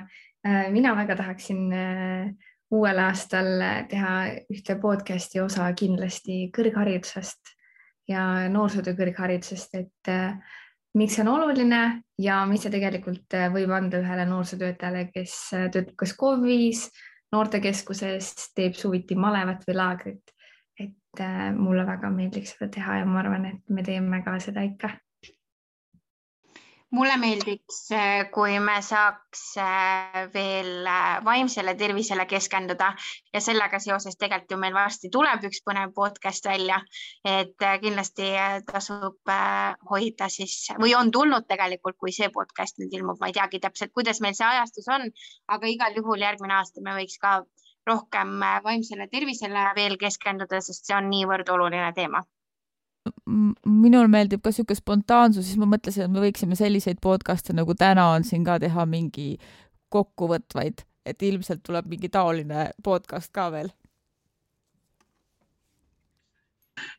Äh, 0.47 0.69
mina 0.71 0.93
väga 0.95 1.15
tahaksin 1.19 1.73
äh, 1.73 2.29
uuel 2.75 3.01
aastal 3.01 3.49
teha 3.89 4.13
ühte 4.53 4.75
podcast'i 4.81 5.41
osa 5.41 5.67
kindlasti 5.77 6.47
kõrgharidusest 6.55 7.55
ja 8.09 8.23
noorsootöö 8.49 8.97
kõrgharidusest, 8.97 9.75
et 9.79 10.11
miks 10.97 11.17
see 11.17 11.25
on 11.25 11.31
oluline 11.33 11.81
ja 12.21 12.41
mis 12.49 12.65
see 12.65 12.73
tegelikult 12.73 13.37
võib 13.53 13.73
anda 13.73 14.01
ühele 14.01 14.25
noorsootöötajale, 14.29 15.07
kes 15.13 15.35
töötab 15.73 15.95
kas 15.99 16.15
KOV-is, 16.17 16.87
noortekeskuses, 17.33 18.33
teeb 18.57 18.77
suviti 18.77 19.17
malevat 19.17 19.65
või 19.67 19.77
laagrit. 19.77 20.35
et 20.79 21.21
mulle 21.57 21.83
väga 21.85 22.09
meeldiks 22.13 22.53
seda 22.55 22.69
teha 22.71 22.99
ja 23.01 23.05
ma 23.05 23.19
arvan, 23.19 23.45
et 23.45 23.73
me 23.73 23.83
teeme 23.83 24.21
ka 24.23 24.37
seda 24.39 24.61
ikka 24.63 24.93
mulle 26.91 27.17
meeldiks, 27.21 27.79
eh, 27.93 28.29
kui 28.33 28.55
me 28.63 28.79
saaks 28.85 29.41
eh, 29.61 30.19
veel 30.33 30.87
eh, 30.89 31.19
vaimsele 31.25 31.75
tervisele 31.77 32.25
keskenduda. 32.29 32.89
Ja 33.33 33.41
sellega 33.45 33.79
seoses 33.83 34.17
tegelikult 34.17 34.55
ju 34.55 34.57
meil 34.61 34.73
varsti 34.73 35.11
tuleb 35.13 35.45
üks 35.49 35.61
põnev 35.65 35.93
podcast 35.93 36.49
välja, 36.49 36.79
et 37.27 37.67
kindlasti 37.83 38.31
tasub 38.65 39.33
hoida 39.91 40.29
siis 40.33 40.55
või 40.81 40.95
on 40.97 41.11
tulnud 41.13 41.45
tegelikult, 41.49 41.99
kui 42.01 42.15
see 42.15 42.31
podcast 42.33 42.81
nüüd 42.81 42.95
ilmub, 42.97 43.19
ma 43.21 43.29
ei 43.29 43.37
teagi 43.37 43.61
täpselt, 43.61 43.93
kuidas 43.93 44.21
meil 44.25 44.33
see 44.37 44.47
ajastus 44.47 44.89
on, 44.89 45.05
aga 45.47 45.69
igal 45.69 46.01
juhul 46.01 46.25
järgmine 46.25 46.57
aasta 46.57 46.81
me 46.81 46.97
võiks 46.97 47.21
ka 47.21 47.43
rohkem 47.87 48.41
vaimsele 48.65 49.07
tervisele 49.13 49.69
veel 49.77 49.97
keskenduda, 50.01 50.61
sest 50.61 50.89
see 50.89 50.97
on 50.97 51.09
niivõrd 51.13 51.53
oluline 51.53 51.93
teema 51.93 52.25
minul 53.65 54.09
meeldib 54.11 54.43
ka 54.43 54.51
niisugune 54.51 54.77
spontaansus, 54.77 55.47
siis 55.47 55.59
ma 55.61 55.67
mõtlesin, 55.69 56.05
et 56.05 56.13
me 56.13 56.23
võiksime 56.23 56.57
selliseid 56.59 57.01
podcast'e 57.03 57.55
nagu 57.57 57.75
täna 57.77 58.09
on 58.15 58.27
siin 58.27 58.45
ka 58.47 58.59
teha 58.61 58.85
mingi 58.89 59.33
kokkuvõtvaid, 59.93 60.85
et 61.05 61.27
ilmselt 61.29 61.63
tuleb 61.65 61.89
mingi 61.89 62.09
taoline 62.13 62.69
podcast 62.83 63.33
ka 63.33 63.49
veel. 63.55 63.73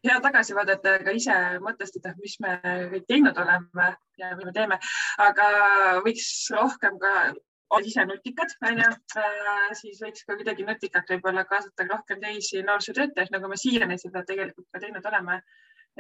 hea 0.05 0.17
tagasivaadet 0.21 0.83
ka 1.05 1.13
ise 1.17 1.35
mõtestada, 1.65 2.13
mis 2.21 2.35
me 2.45 2.59
kõik 2.93 3.07
teinud 3.09 3.39
oleme 3.41 3.87
ja 4.21 4.35
mida 4.37 4.51
me 4.51 4.53
teeme, 4.53 4.79
aga 5.25 5.47
võiks 6.05 6.27
rohkem 6.53 6.99
ka 7.01 7.15
olla 7.71 7.87
ise 7.87 8.05
nutikad, 8.05 8.53
onju, 8.67 8.87
äh, 9.23 9.67
siis 9.79 10.01
võiks 10.03 10.25
ka 10.27 10.37
kuidagi 10.39 10.67
nutikalt 10.67 11.11
võib-olla 11.15 11.45
kaasata 11.49 11.87
rohkem 11.89 12.21
teisi 12.23 12.65
noorsootöötajaid, 12.67 13.31
nagu 13.35 13.51
me 13.51 13.59
siiani 13.61 13.99
seda 13.99 14.25
tegelikult 14.27 14.67
ka 14.73 14.83
teinud 14.83 15.07
oleme 15.13 15.39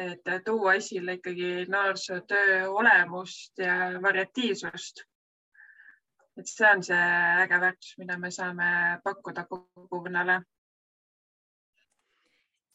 et 0.00 0.44
tuua 0.44 0.74
esile 0.74 1.18
ikkagi 1.18 1.66
noorsootöö 1.68 2.68
olemust 2.70 3.58
ja 3.58 3.74
variatiivsust. 4.02 5.04
et 6.38 6.46
see 6.46 6.68
on 6.70 6.82
see 6.82 7.08
äge 7.42 7.58
väärtus, 7.60 7.96
mida 7.98 8.16
me 8.18 8.30
saame 8.30 9.00
pakkuda 9.04 9.44
kogukonnale. 9.48 10.40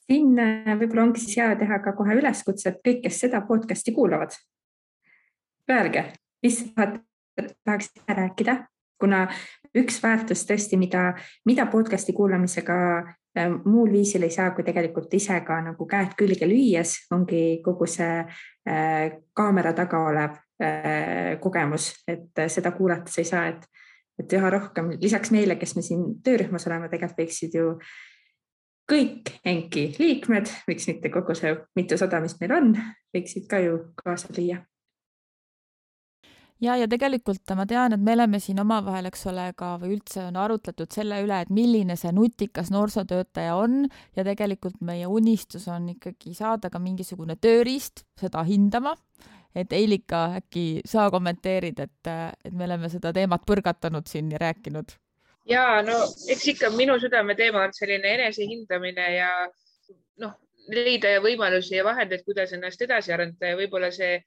siin 0.05 0.39
äh, 0.39 0.75
võib-olla 0.77 1.07
ongi 1.07 1.23
siis 1.23 1.37
hea 1.37 1.55
teha 1.55 1.79
ka 1.79 1.95
kohe 1.97 2.19
üleskutse, 2.19 2.69
et 2.69 2.81
kõik, 2.85 3.01
kes 3.07 3.19
seda 3.25 3.41
podcast'i 3.47 3.95
kuulavad, 3.95 4.37
öelge, 5.71 6.11
mis 6.45 6.61
tahaksite 6.75 8.13
rääkida, 8.21 8.57
kuna 9.01 9.25
üks 9.75 9.97
väärtus 10.03 10.45
tõesti, 10.45 10.77
mida, 10.77 11.13
mida 11.45 11.65
podcast'i 11.71 12.13
kuulamisega 12.13 12.75
muul 13.65 13.91
viisil 13.91 14.23
ei 14.23 14.31
saa, 14.31 14.51
kui 14.55 14.63
tegelikult 14.63 15.13
ise 15.13 15.39
ka 15.47 15.59
nagu 15.63 15.87
käed 15.89 16.15
külge 16.17 16.47
lüües 16.47 16.95
ongi 17.11 17.59
kogu 17.65 17.87
see 17.89 18.21
äh, 18.23 19.17
kaamera 19.35 19.73
taga 19.75 20.01
olev 20.09 20.37
äh, 20.63 21.35
kogemus, 21.43 21.91
et 22.07 22.45
seda 22.51 22.71
kuulates 22.77 23.17
ei 23.19 23.27
saa, 23.27 23.47
et, 23.51 23.65
et 24.19 24.37
üha 24.39 24.51
rohkem 24.53 24.93
lisaks 25.01 25.33
meile, 25.35 25.59
kes 25.59 25.75
me 25.75 25.83
siin 25.85 26.05
töörühmas 26.23 26.67
oleme, 26.69 26.91
tegelikult 26.91 27.25
võiksid 27.25 27.57
ju 27.59 27.71
kõik 28.91 29.33
ENK-i 29.43 29.87
liikmed, 29.99 30.51
miks 30.69 30.87
mitte 30.91 31.11
kogu 31.11 31.35
see 31.35 31.55
mitusada, 31.75 32.21
mis 32.23 32.37
meil 32.39 32.55
on, 32.55 32.71
võiksid 33.15 33.49
ka 33.51 33.59
ju 33.63 33.81
kaasa 33.99 34.31
lüüa 34.37 34.61
ja, 36.61 36.75
ja 36.79 36.87
tegelikult 36.89 37.53
ma 37.57 37.65
tean, 37.69 37.95
et 37.95 38.01
me 38.01 38.13
oleme 38.15 38.39
siin 38.43 38.59
omavahel, 38.63 39.09
eks 39.09 39.25
ole, 39.31 39.47
ka 39.57 39.75
või 39.81 39.95
üldse 39.97 40.25
on 40.27 40.37
arutletud 40.39 40.91
selle 40.93 41.21
üle, 41.25 41.39
et 41.43 41.51
milline 41.53 41.97
see 41.99 42.13
nutikas 42.15 42.71
noorsootöötaja 42.73 43.55
on 43.59 43.83
ja 44.15 44.25
tegelikult 44.27 44.79
meie 44.85 45.07
unistus 45.07 45.67
on 45.71 45.89
ikkagi 45.95 46.35
saada 46.37 46.71
ka 46.71 46.79
mingisugune 46.79 47.37
tööriist 47.41 48.05
seda 48.19 48.43
hindama. 48.47 48.95
et 49.55 49.71
Eilika, 49.71 50.35
äkki 50.41 50.81
sa 50.85 51.09
kommenteerid, 51.11 51.79
et, 51.79 52.07
et 52.43 52.53
me 52.53 52.65
oleme 52.65 52.89
seda 52.91 53.13
teemat 53.15 53.45
põrgatanud 53.47 54.07
siin 54.07 54.31
ja 54.31 54.37
rääkinud? 54.41 54.97
ja 55.45 55.81
no 55.85 55.99
eks 56.29 56.47
ikka 56.55 56.71
minu 56.75 56.97
südameteema 56.99 57.67
on 57.67 57.73
selline 57.73 58.15
enesehindamine 58.17 59.05
ja 59.15 59.29
noh, 60.23 60.33
leida 60.73 61.19
võimalusi 61.21 61.75
ja 61.77 61.83
vahendeid, 61.85 62.23
kuidas 62.25 62.53
ennast 62.53 62.81
edasi 62.81 63.13
arendada 63.13 63.53
ja 63.53 63.59
võib-olla 63.59 63.91
see 63.93 64.17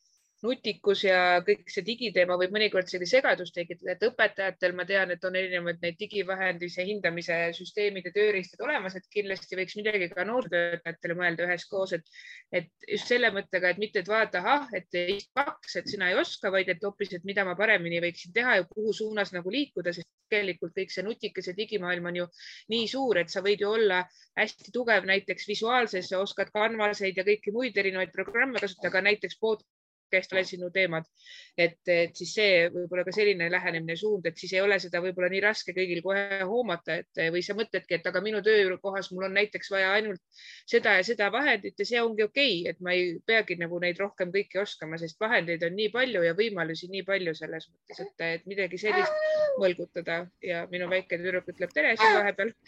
nutikus 0.45 1.03
ja 1.03 1.41
kõik 1.47 1.67
see 1.73 1.85
digiteema 1.87 2.37
võib 2.39 2.53
mõnikord 2.55 2.87
sellise 2.91 3.17
segadust 3.17 3.55
tekitada, 3.57 3.95
et 3.95 4.05
õpetajatel 4.07 4.75
ma 4.79 4.85
tean, 4.89 5.11
et 5.15 5.25
on 5.27 5.37
erinevad 5.39 5.81
neid 5.83 5.99
digivahendise 5.99 6.85
hindamise 6.87 7.39
süsteemid 7.57 8.07
ja 8.07 8.13
tööriistad 8.15 8.63
olemas, 8.67 8.95
et 8.99 9.09
kindlasti 9.11 9.59
võiks 9.59 9.75
midagi 9.81 10.11
ka 10.13 10.27
noortöötajatele 10.29 11.17
mõelda 11.19 11.49
üheskoos, 11.49 11.97
et, 11.99 12.07
et 12.55 12.71
just 12.87 13.11
selle 13.11 13.33
mõttega, 13.35 13.73
et 13.73 13.83
mitte, 13.83 14.05
et 14.05 14.13
vaadata, 14.13 14.45
ahah, 14.45 14.69
et 14.79 15.01
ei 15.01 15.19
kaks, 15.35 15.81
et 15.83 15.91
sina 15.91 16.13
ei 16.13 16.21
oska, 16.21 16.53
vaid 16.55 16.71
et 16.71 16.87
hoopis, 16.87 17.17
et 17.19 17.27
mida 17.27 17.47
ma 17.49 17.57
paremini 17.59 17.99
võiksin 18.05 18.35
teha 18.37 18.61
ja 18.61 18.69
kuhu 18.71 18.95
suunas 18.95 19.35
nagu 19.35 19.51
liikuda, 19.51 19.97
sest 19.97 20.09
tegelikult 20.29 20.75
kõik 20.77 20.93
see 20.93 21.05
nutikas 21.07 21.49
ja 21.49 21.57
digimaailm 21.57 22.11
on 22.11 22.21
ju 22.23 22.27
nii 22.73 22.87
suur, 22.91 23.19
et 23.19 23.33
sa 23.33 23.43
võid 23.45 23.65
ju 23.65 23.73
olla 23.73 24.03
hästi 24.39 24.75
tugev 24.75 25.09
näiteks 25.09 25.49
visuaalses, 25.49 26.13
oskad 26.19 26.53
Canvaseid 26.55 27.17
ja 27.17 27.25
kõiki 27.27 27.55
muid 27.55 27.79
erinevaid 27.81 28.13
programme 28.15 28.61
kasutada, 28.61 28.93
aga 28.93 29.07
näiteks 29.09 29.41
käest 30.13 30.33
olen 30.33 30.47
sinu 30.49 30.71
teemad. 30.75 31.07
et, 31.59 31.81
et 31.91 32.17
siis 32.17 32.33
see 32.39 32.69
võib-olla 32.73 33.05
ka 33.07 33.13
selline 33.15 33.49
lähenemine 33.51 33.97
suund, 33.99 34.27
et 34.27 34.39
siis 34.39 34.53
ei 34.55 34.63
ole 34.63 34.79
seda 34.83 35.01
võib-olla 35.03 35.29
nii 35.33 35.43
raske 35.43 35.75
kõigil 35.77 36.03
kohe 36.05 36.41
hoomata, 36.47 36.99
et 37.03 37.23
või 37.35 37.43
sa 37.43 37.57
mõtledki, 37.59 37.99
et 37.99 38.07
aga 38.07 38.23
minu 38.25 38.43
töökohas 38.47 39.11
mul 39.13 39.27
on 39.29 39.35
näiteks 39.39 39.73
vaja 39.75 39.93
ainult 39.97 40.23
seda 40.69 40.97
ja 40.99 41.05
seda 41.07 41.31
vahendit 41.35 41.79
ja 41.79 41.89
see 41.89 42.03
ongi 42.03 42.27
okei 42.27 42.61
okay,, 42.61 42.73
et 42.73 42.81
ma 42.85 42.95
ei 42.95 43.17
peagi 43.27 43.59
nagu 43.61 43.81
neid 43.83 43.99
rohkem 43.99 44.33
kõiki 44.35 44.63
oskama, 44.63 45.01
sest 45.01 45.21
vahendeid 45.21 45.67
on 45.67 45.77
nii 45.79 45.91
palju 45.95 46.25
ja 46.27 46.37
võimalusi 46.39 46.91
nii 46.93 47.05
palju 47.09 47.35
selles 47.39 47.69
mõttes, 47.73 48.05
et, 48.07 48.27
et 48.39 48.51
midagi 48.51 48.81
sellist 48.81 49.59
mõlgutada. 49.59 50.25
Ja 50.45 50.65
minu 50.71 50.89
väike 50.91 51.19
tüdruk 51.19 51.49
ütleb 51.53 51.73
tere 51.75 51.97
siin 51.99 52.15
vahepeal 52.21 52.53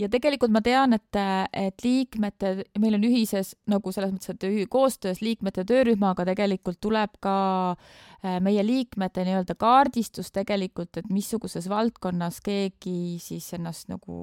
ja 0.00 0.08
tegelikult 0.12 0.52
ma 0.52 0.60
tean, 0.64 0.92
et, 0.96 1.18
et 1.56 1.84
liikmete, 1.84 2.52
meil 2.80 2.98
on 2.98 3.04
ühises 3.08 3.54
nagu 3.70 3.92
selles 3.94 4.12
mõttes, 4.12 4.34
et 4.34 4.68
koostöös 4.72 5.22
liikmete 5.24 5.64
töörühmaga 5.68 6.26
tegelikult 6.28 6.78
tuleb 6.84 7.16
ka 7.24 7.36
äh, 7.72 8.36
meie 8.44 8.64
liikmete 8.66 9.24
nii-öelda 9.26 9.56
kaardistus 9.58 10.32
tegelikult, 10.36 11.00
et 11.00 11.08
missuguses 11.12 11.68
valdkonnas 11.72 12.42
keegi 12.44 13.16
siis 13.22 13.48
ennast 13.56 13.88
nagu 13.92 14.18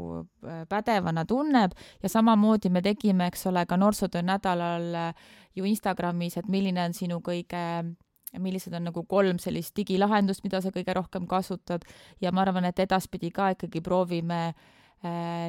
äh, 0.46 0.64
pädevana 0.70 1.26
tunneb. 1.30 1.74
Ja 2.04 2.12
samamoodi 2.12 2.70
me 2.74 2.84
tegime, 2.86 3.32
eks 3.32 3.48
ole, 3.50 3.66
ka 3.66 3.78
noorsootöö 3.78 4.22
nädalal 4.26 4.90
äh, 5.08 5.28
ju 5.58 5.66
Instagramis, 5.70 6.38
et 6.38 6.50
milline 6.50 6.86
on 6.86 6.98
sinu 6.98 7.22
kõige 7.26 7.66
millised 8.42 8.74
on 8.74 8.88
nagu 8.88 9.04
kolm 9.06 9.38
sellist 9.38 9.76
digilahendust, 9.78 10.42
mida 10.42 10.58
sa 10.62 10.72
kõige 10.74 10.96
rohkem 10.98 11.28
kasutad. 11.30 11.84
Ja 12.22 12.32
ma 12.34 12.42
arvan, 12.42 12.66
et 12.66 12.80
edaspidi 12.82 13.30
ka 13.30 13.52
ikkagi 13.54 13.82
proovime 13.86 14.40
äh, 14.48 14.72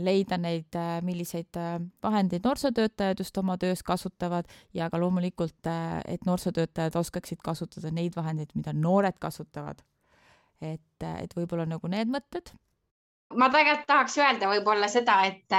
leida 0.03 0.39
neid, 0.39 0.75
äh, 0.75 0.99
milliseid 1.03 1.57
äh, 1.57 1.79
vahendeid 2.03 2.43
noorsootöötajad 2.45 3.21
just 3.23 3.37
oma 3.39 3.57
töös 3.59 3.83
kasutavad 3.83 4.51
ja 4.75 4.91
ka 4.91 4.99
loomulikult, 5.01 5.69
et 6.09 6.27
noorsootöötajad 6.27 6.97
oskaksid 6.99 7.39
kasutada 7.45 7.93
neid 7.95 8.17
vahendeid, 8.17 8.51
mida 8.55 8.73
noored 8.73 9.19
kasutavad. 9.21 9.83
et, 10.63 11.03
et 11.03 11.35
võib-olla 11.37 11.67
nagu 11.67 11.89
need 11.89 12.09
mõtted. 12.09 12.51
ma 13.35 13.51
tegelikult 13.51 13.87
tahaks 13.87 14.19
öelda 14.19 14.49
võib-olla 14.49 14.89
seda, 14.89 15.21
et, 15.27 15.57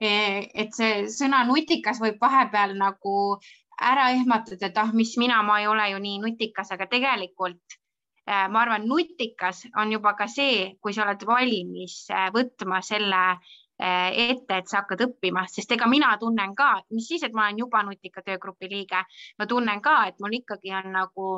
et 0.00 0.74
see 0.76 1.06
sõna 1.10 1.44
nutikas 1.48 2.00
võib 2.00 2.20
vahepeal 2.20 2.76
nagu 2.78 3.38
ära 3.80 4.10
ehmatada, 4.16 4.66
et 4.66 4.76
ah, 4.78 4.92
mis 4.92 5.16
mina, 5.18 5.42
ma 5.42 5.60
ei 5.60 5.66
ole 5.66 5.90
ju 5.90 5.98
nii 5.98 6.20
nutikas, 6.24 6.70
aga 6.72 6.86
tegelikult 6.86 7.60
Äh, 7.68 7.83
ma 8.26 8.62
arvan, 8.62 8.86
nutikas 8.88 9.66
on 9.76 9.92
juba 9.92 10.14
ka 10.16 10.26
see, 10.30 10.74
kui 10.80 10.94
sa 10.96 11.04
oled 11.04 11.24
valmis 11.28 11.96
äh, 12.10 12.30
võtma 12.32 12.80
selle 12.82 13.22
äh, 13.34 14.30
ette, 14.30 14.60
et 14.60 14.70
sa 14.70 14.80
hakkad 14.80 15.04
õppima, 15.08 15.44
sest 15.52 15.74
ega 15.76 15.88
mina 15.90 16.14
tunnen 16.20 16.54
ka, 16.56 16.70
mis 16.94 17.08
siis, 17.08 17.24
et 17.26 17.36
ma 17.36 17.48
olen 17.48 17.60
juba 17.64 17.82
nutika 17.84 18.24
töögrupi 18.24 18.70
liige, 18.70 19.04
ma 19.38 19.48
tunnen 19.50 19.82
ka, 19.84 19.98
et 20.08 20.24
mul 20.24 20.38
ikkagi 20.40 20.72
on 20.80 20.90
nagu 20.96 21.34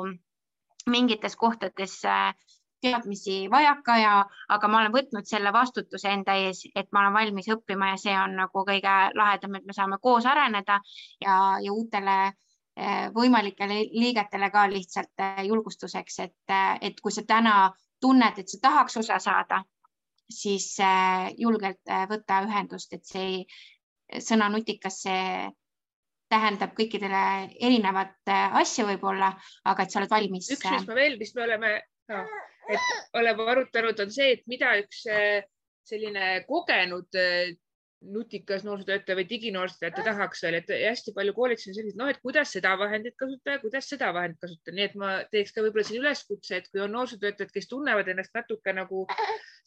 mingites 0.87 1.35
kohtades 1.35 1.99
teadmisi 2.79 3.49
vajaka 3.51 3.97
ja, 3.99 4.15
aga 4.53 4.67
ma 4.71 4.79
olen 4.79 4.93
võtnud 4.93 5.27
selle 5.27 5.51
vastutuse 5.51 6.07
enda 6.13 6.37
ees, 6.39 6.63
et 6.75 6.87
ma 6.93 7.03
olen 7.03 7.15
valmis 7.19 7.49
õppima 7.51 7.91
ja 7.91 7.99
see 7.99 8.15
on 8.15 8.37
nagu 8.39 8.63
kõige 8.63 8.97
lahedam, 9.17 9.57
et 9.59 9.65
me 9.67 9.75
saame 9.75 9.99
koos 9.99 10.29
areneda 10.29 10.79
ja, 11.19 11.57
ja 11.59 11.73
uutele 11.73 12.19
Eh, 12.21 12.46
võimalikele 13.13 13.79
liigetele 13.91 14.49
ka 14.53 14.67
lihtsalt 14.69 15.23
eh, 15.23 15.43
julgustuseks, 15.47 16.19
et, 16.25 16.35
eh, 16.49 16.73
et 16.89 17.01
kui 17.01 17.13
sa 17.13 17.23
täna 17.27 17.55
tunned, 18.01 18.37
et 18.37 18.49
sa 18.49 18.59
tahaks 18.61 18.97
osa 19.01 19.17
saada, 19.19 19.63
siis 20.29 20.75
julgelt 21.39 21.87
võta 22.09 22.41
ühendust, 22.43 22.91
et 22.93 23.05
see 23.07 23.45
sõna 24.21 24.49
nutikas, 24.51 24.99
see 25.05 25.47
tähendab 26.27 26.73
kõikidele 26.75 27.21
erinevat 27.63 28.29
asja 28.59 28.85
võib-olla, 28.89 29.31
aga 29.63 29.83
et 29.85 29.93
sa 29.95 30.01
oled 30.01 30.11
valmis. 30.11 30.51
üks, 30.51 30.67
mis 30.67 30.87
ma 30.89 30.97
veel, 30.99 31.15
mis 31.17 31.31
me 31.33 31.45
oleme 31.45 31.71
no,, 32.11 32.25
et 32.67 32.91
oleme 33.15 33.47
arutanud, 33.53 34.03
on 34.03 34.11
see, 34.11 34.33
et 34.35 34.43
mida 34.51 34.75
üks 34.83 35.05
selline 35.87 36.43
kogenud 36.51 37.17
nutikas 38.01 38.63
noorsootöötaja 38.63 39.17
või 39.17 39.25
diginoorsootöötaja 39.29 40.05
tahaks 40.05 40.43
veel, 40.43 40.57
et 40.59 40.69
hästi 40.69 41.13
palju 41.15 41.33
koolitusi 41.33 41.71
on 41.71 41.77
sellised, 41.77 41.97
noh, 41.99 42.09
et 42.11 42.19
kuidas 42.21 42.51
seda 42.53 42.75
vahendit 42.77 43.15
kasutada, 43.17 43.57
kuidas 43.63 43.89
seda 43.89 44.11
vahendit 44.13 44.37
kasutada, 44.43 44.75
nii 44.77 44.85
et 44.85 44.97
ma 45.01 45.09
teeks 45.31 45.55
ka 45.55 45.63
võib-olla 45.65 45.85
siin 45.87 46.03
üleskutse, 46.03 46.59
et 46.59 46.69
kui 46.69 46.83
on 46.83 46.93
noorsootöötajad, 46.93 47.51
kes 47.55 47.69
tunnevad 47.71 48.11
ennast 48.13 48.37
natuke 48.37 48.73
nagu 48.77 49.07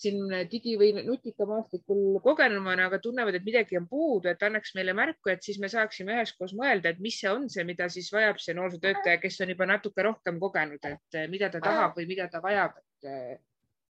siin 0.01 0.31
digi 0.53 0.77
või 0.81 0.93
nutikamaastikul 1.09 2.21
kogenumana, 2.25 2.87
aga 2.87 3.03
tunnevad, 3.03 3.37
et 3.37 3.47
midagi 3.47 3.81
on 3.81 3.91
puudu, 3.91 4.31
et 4.31 4.47
annaks 4.47 4.75
meile 4.79 4.95
märku, 4.97 5.35
et 5.35 5.43
siis 5.47 5.59
me 5.59 5.71
saaksime 5.73 6.15
üheskoos 6.15 6.55
mõelda, 6.59 6.95
et 6.95 7.03
mis 7.03 7.19
see 7.21 7.31
on 7.33 7.51
see, 7.51 7.67
mida 7.67 7.91
siis 7.91 8.13
vajab 8.15 8.39
see 8.43 8.55
noorsootöötaja, 8.59 9.19
kes 9.23 9.43
on 9.43 9.55
juba 9.57 9.69
natuke 9.75 10.07
rohkem 10.07 10.39
kogenud, 10.41 10.87
et 10.87 11.23
mida 11.35 11.51
ta 11.51 11.63
tahab 11.65 11.99
või 11.99 12.07
mida 12.15 12.31
ta 12.31 12.43
vajab, 12.45 12.79
et 12.79 13.41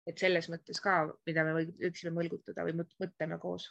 et 0.09 0.19
selles 0.19 0.47
mõttes 0.51 0.81
ka, 0.83 0.95
mida 1.29 1.45
me 1.45 1.53
võiksime 1.61 2.11
mõlgutada 2.17 2.65
või 2.67 2.73
mõtleme 2.81 3.37
koos 3.39 3.69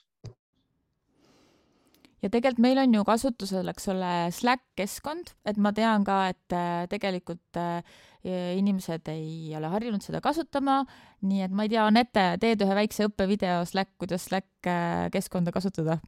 ja 2.21 2.29
tegelikult 2.29 2.61
meil 2.63 2.81
on 2.81 2.93
ju 2.93 3.05
kasutusel, 3.07 3.71
eks 3.71 3.89
ole, 3.93 4.11
Slack 4.35 4.63
keskkond, 4.79 5.33
et 5.47 5.57
ma 5.57 5.71
tean 5.75 6.05
ka, 6.07 6.21
et 6.33 6.55
äh, 6.55 6.85
tegelikult 6.91 7.59
äh, 7.59 7.81
inimesed 8.59 9.07
ei 9.13 9.53
ole 9.55 9.71
harjunud 9.71 10.03
seda 10.03 10.21
kasutama, 10.23 10.81
nii 11.23 11.45
et 11.47 11.55
ma 11.55 11.65
ei 11.65 11.73
tea, 11.73 11.87
Anette, 11.87 12.25
teed 12.41 12.63
ühe 12.65 12.79
väikse 12.81 13.07
õppevideo 13.07 13.63
Slack, 13.69 13.95
kuidas 14.01 14.27
Slack 14.29 14.67
äh, 14.67 15.07
keskkonda 15.13 15.55
kasutada? 15.55 15.99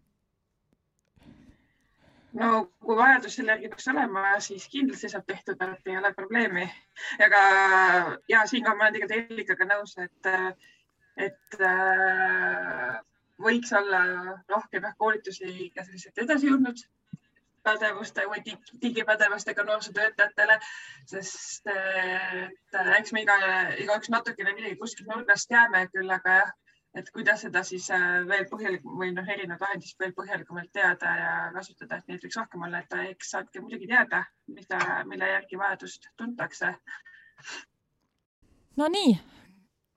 no 2.38 2.50
kui 2.80 2.96
vajadus 2.96 3.36
selle 3.36 3.52
järgi 3.56 3.70
peaks 3.74 3.90
olema, 3.92 4.24
siis 4.44 4.68
kindlasti 4.72 5.10
saab 5.12 5.26
tehtud, 5.28 5.60
et 5.66 5.90
ei 5.92 5.98
ole 6.00 6.14
probleemi. 6.16 6.68
aga 7.26 7.42
ja 8.32 8.46
siinkohal 8.48 8.78
ma 8.78 8.88
olen 8.88 9.00
tegelikult 9.00 9.32
Helikaga 9.32 9.68
nõus, 9.74 9.98
et, 10.00 10.30
et 11.28 11.60
äh, 11.60 13.00
võiks 13.52 13.76
olla 13.78 14.02
rohkem 14.50 14.88
jah 14.88 14.98
koolitusi 14.98 15.70
ka 15.76 15.86
selliselt 15.86 16.26
edasijõudnud 16.26 16.84
pädevuste 17.64 18.26
või 18.30 18.42
digipädevustega 18.82 19.64
noorsootöötajatele, 19.68 20.58
sest 21.10 21.68
et 21.70 22.80
eks 22.98 23.14
me 23.14 23.22
iga, 23.26 23.38
igaüks 23.84 24.10
natukene 24.14 24.56
midagi 24.58 24.80
kuskilt 24.80 25.12
nurgast 25.12 25.50
teame 25.52 25.84
küll, 25.94 26.10
aga 26.16 26.38
jah, 26.40 26.54
et 26.98 27.12
kuidas 27.16 27.46
seda 27.46 27.64
siis 27.68 27.88
äh, 27.94 28.08
veel 28.28 28.48
põhjalikum 28.50 28.98
või 29.00 29.12
noh, 29.16 29.28
erinevad 29.36 29.62
vahendid 29.62 29.94
veel 30.02 30.16
põhjalikumalt 30.18 30.74
teada 30.76 31.14
ja 31.20 31.36
kasutada, 31.54 32.02
et 32.02 32.10
neid 32.10 32.26
võiks 32.26 32.40
rohkem 32.42 32.66
olla, 32.68 32.82
et 32.82 32.98
eks 33.14 33.36
andke 33.40 33.62
muidugi 33.64 33.92
teada, 33.94 34.24
mida, 34.58 34.82
mille 35.08 35.30
järgi 35.36 35.62
vajadust 35.62 36.10
tuntakse. 36.18 36.74
Nonii, 38.82 39.16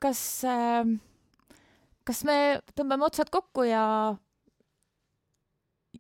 kas 0.03 0.23
äh 0.45 0.95
kas 2.05 2.25
me 2.29 2.37
tõmbame 2.77 3.07
otsad 3.07 3.31
kokku 3.33 3.65
ja 3.69 3.85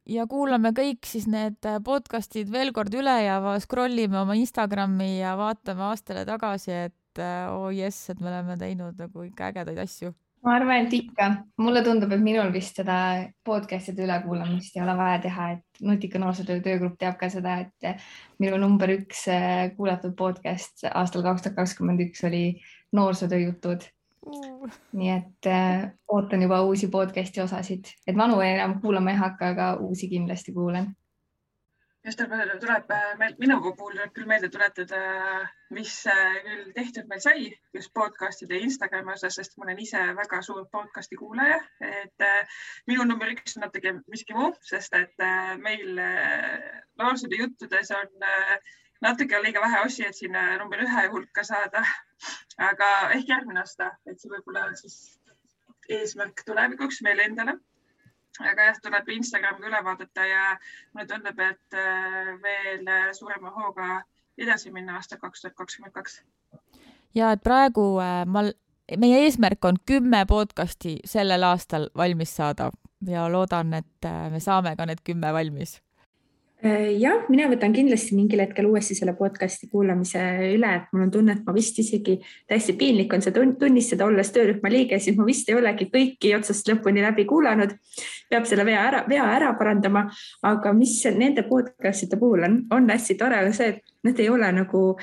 ja 0.08 0.26
kuulame 0.28 0.72
kõik 0.76 1.06
siis 1.08 1.26
need 1.30 1.64
podcast'id 1.84 2.50
veel 2.52 2.72
kord 2.76 2.94
üle 2.94 3.14
ja 3.24 3.38
scroll 3.62 4.04
ime 4.04 4.20
oma 4.20 4.36
Instagrami 4.38 5.18
ja 5.20 5.34
vaatame 5.40 5.88
aastale 5.88 6.26
tagasi, 6.28 6.74
et 6.88 7.22
oo 7.22 7.68
oh 7.68 7.72
jess, 7.72 8.10
et 8.10 8.20
me 8.20 8.30
oleme 8.32 8.58
teinud 8.60 9.00
nagu 9.00 9.24
ikka 9.24 9.52
ägedaid 9.52 9.80
asju. 9.84 10.12
ma 10.44 10.58
arvan, 10.58 10.84
et 10.84 10.92
ikka, 10.92 11.30
mulle 11.64 11.80
tundub, 11.86 12.10
et 12.12 12.20
minul 12.20 12.50
vist 12.52 12.76
seda 12.76 12.96
podcast'ide 13.48 14.04
ülekuulamist 14.04 14.76
ei 14.76 14.82
ole 14.84 14.96
vaja 14.98 15.22
teha, 15.24 15.46
et 15.56 15.84
Nutika 15.88 16.20
noorsootöö 16.20 16.60
töögrupp 16.66 16.98
teab 17.00 17.16
ka 17.20 17.30
seda, 17.32 17.56
et 17.64 18.04
minu 18.42 18.58
number 18.60 18.92
üks 18.92 19.24
kuulatud 19.78 20.12
podcast 20.18 20.84
aastal 20.92 21.24
kaks 21.24 21.46
tuhat 21.46 21.56
kakskümmend 21.62 22.04
üks 22.10 22.26
oli 22.28 22.44
noorsootöö 22.92 23.40
jutud. 23.46 23.88
Nii. 24.92 25.10
Et 25.10 25.46
äh, 25.46 25.92
ootan 26.08 26.42
juba 26.42 26.62
uusi 26.62 26.88
podcast'i 26.88 27.42
osasid, 27.42 27.90
et 28.06 28.16
vanu 28.16 28.40
enam 28.40 28.80
kuulama 28.80 29.14
ei 29.14 29.20
hakka, 29.20 29.54
aga 29.54 29.72
uusi 29.80 30.08
kindlasti 30.08 30.52
kuulan. 30.52 30.94
just 32.04 32.20
tuleb 32.60 32.90
äh, 32.92 33.04
meil, 33.18 33.34
minu 33.40 33.54
puhul 33.62 33.94
tuleb 33.94 34.10
küll 34.12 34.26
meelde 34.28 34.48
tuletada, 34.52 34.98
mis 35.72 35.92
äh, 36.06 36.34
küll 36.44 36.72
tehtud 36.76 37.08
meil 37.08 37.22
sai 37.24 37.46
just 37.74 37.94
podcast'ide 37.96 38.58
ja 38.58 38.66
Instagrami 38.66 39.14
osas, 39.14 39.38
sest 39.40 39.56
ma 39.56 39.64
olen 39.64 39.80
ise 39.80 40.02
väga 40.18 40.42
suur 40.42 40.66
podcast'i 40.72 41.16
kuulaja, 41.16 41.62
et 41.80 42.26
äh, 42.28 42.60
minu 42.86 43.08
number 43.08 43.32
üks 43.32 43.56
on 43.56 43.64
natuke 43.64 43.94
miski 44.04 44.36
muu, 44.36 44.52
sest 44.68 44.96
et 45.00 45.24
äh, 45.24 45.56
meil 45.56 45.98
äh, 45.98 46.82
noorsootöö 47.00 47.46
juttudes 47.46 47.94
on 47.96 48.28
äh, 48.28 48.58
natuke 49.04 49.42
liiga 49.42 49.60
vähe 49.60 49.82
osi, 49.84 50.06
et 50.06 50.16
sinna 50.16 50.46
number 50.58 50.80
ühe 50.84 51.04
hulka 51.12 51.44
saada. 51.44 51.84
aga 52.70 52.88
ehk 53.16 53.28
järgmine 53.28 53.60
aasta, 53.60 53.90
et 54.06 54.20
see 54.20 54.30
võib-olla 54.32 54.68
on 54.70 54.76
siis 54.78 54.96
eesmärk 55.90 56.44
tulevikuks 56.46 57.02
meile 57.06 57.26
endale. 57.28 57.58
aga 58.40 58.70
jah, 58.70 58.80
tuleb 58.82 59.08
Instagramiga 59.14 59.70
üle 59.70 59.82
vaadata 59.86 60.26
ja 60.26 60.44
mulle 60.92 61.06
tundub, 61.10 61.38
et 61.38 61.78
äh, 61.78 62.32
veel 62.42 62.90
suurema 63.14 63.52
hooga 63.54 64.02
edasi 64.38 64.72
minna 64.74 64.96
aastal 64.98 65.20
kaks 65.22 65.44
tuhat 65.44 65.54
kakskümmend 65.60 65.94
kaks. 65.94 66.22
ja 67.14 67.32
et 67.36 67.42
praegu 67.44 67.86
äh, 68.02 68.24
ma, 68.26 68.46
meie 68.98 69.22
eesmärk 69.26 69.64
on 69.64 69.78
kümme 69.86 70.24
podcasti 70.26 70.98
sellel 71.04 71.46
aastal 71.50 71.90
valmis 71.96 72.36
saada 72.36 72.70
ja 73.06 73.28
loodan, 73.30 73.74
et 73.74 74.10
äh, 74.10 74.30
me 74.30 74.40
saame 74.40 74.76
ka 74.76 74.86
need 74.86 75.04
kümme 75.04 75.32
valmis 75.32 75.78
jah, 76.64 77.26
mina 77.28 77.44
võtan 77.50 77.74
kindlasti 77.76 78.16
mingil 78.16 78.40
hetkel 78.40 78.64
uuesti 78.70 78.94
selle 78.96 79.12
podcast'i 79.18 79.68
kuulamise 79.68 80.20
üle, 80.54 80.70
et 80.78 80.86
mul 80.94 81.04
on 81.04 81.10
tunne, 81.12 81.34
et 81.36 81.42
ma 81.44 81.52
vist 81.52 81.76
isegi 81.82 82.16
täiesti 82.48 82.72
piinlik 82.80 83.12
on 83.12 83.24
see 83.24 83.34
tunnistada, 83.34 84.06
olles 84.08 84.32
töörühma 84.32 84.72
liige, 84.72 84.98
siis 85.02 85.18
ma 85.18 85.26
vist 85.28 85.50
ei 85.52 85.58
olegi 85.58 85.90
kõiki 85.92 86.32
otsast 86.38 86.70
lõpuni 86.70 87.04
läbi 87.04 87.26
kuulanud. 87.28 87.76
peab 88.30 88.48
selle 88.48 88.64
vea 88.64 88.80
ära, 88.80 89.04
vea 89.08 89.26
ära 89.36 89.52
parandama, 89.58 90.06
aga 90.42 90.72
mis 90.72 90.96
nende 91.12 91.44
podcast'ide 91.48 92.16
puhul 92.18 92.48
on, 92.48 92.58
on 92.72 92.88
hästi 92.90 93.18
tore 93.20 93.44
see, 93.52 93.74
et 93.74 93.82
need 94.04 94.24
ei 94.24 94.30
ole 94.32 94.50
nagu 94.52 94.96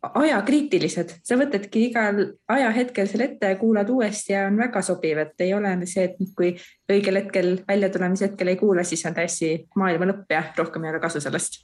ajakriitilised, 0.00 1.12
sa 1.24 1.36
võtadki 1.36 1.82
igal 1.90 2.20
ajahetkel 2.48 3.08
selle 3.08 3.26
ette 3.28 3.50
ja 3.52 3.58
kuulad 3.60 3.88
uuesti 3.92 4.32
ja 4.32 4.46
on 4.48 4.56
väga 4.56 4.80
sobiv, 4.84 5.18
et 5.20 5.44
ei 5.44 5.52
ole 5.54 5.74
see, 5.84 6.06
et 6.08 6.36
kui 6.36 6.54
õigel 6.90 7.20
hetkel 7.20 7.50
väljatulemise 7.68 8.30
hetkel 8.30 8.52
ei 8.52 8.58
kuula, 8.60 8.84
siis 8.84 9.04
on 9.08 9.16
täiesti 9.16 9.52
maailma 9.76 10.08
lõpp 10.08 10.32
ja 10.32 10.42
rohkem 10.56 10.86
ei 10.86 10.94
ole 10.94 11.02
kasu 11.04 11.20
sellest. 11.20 11.60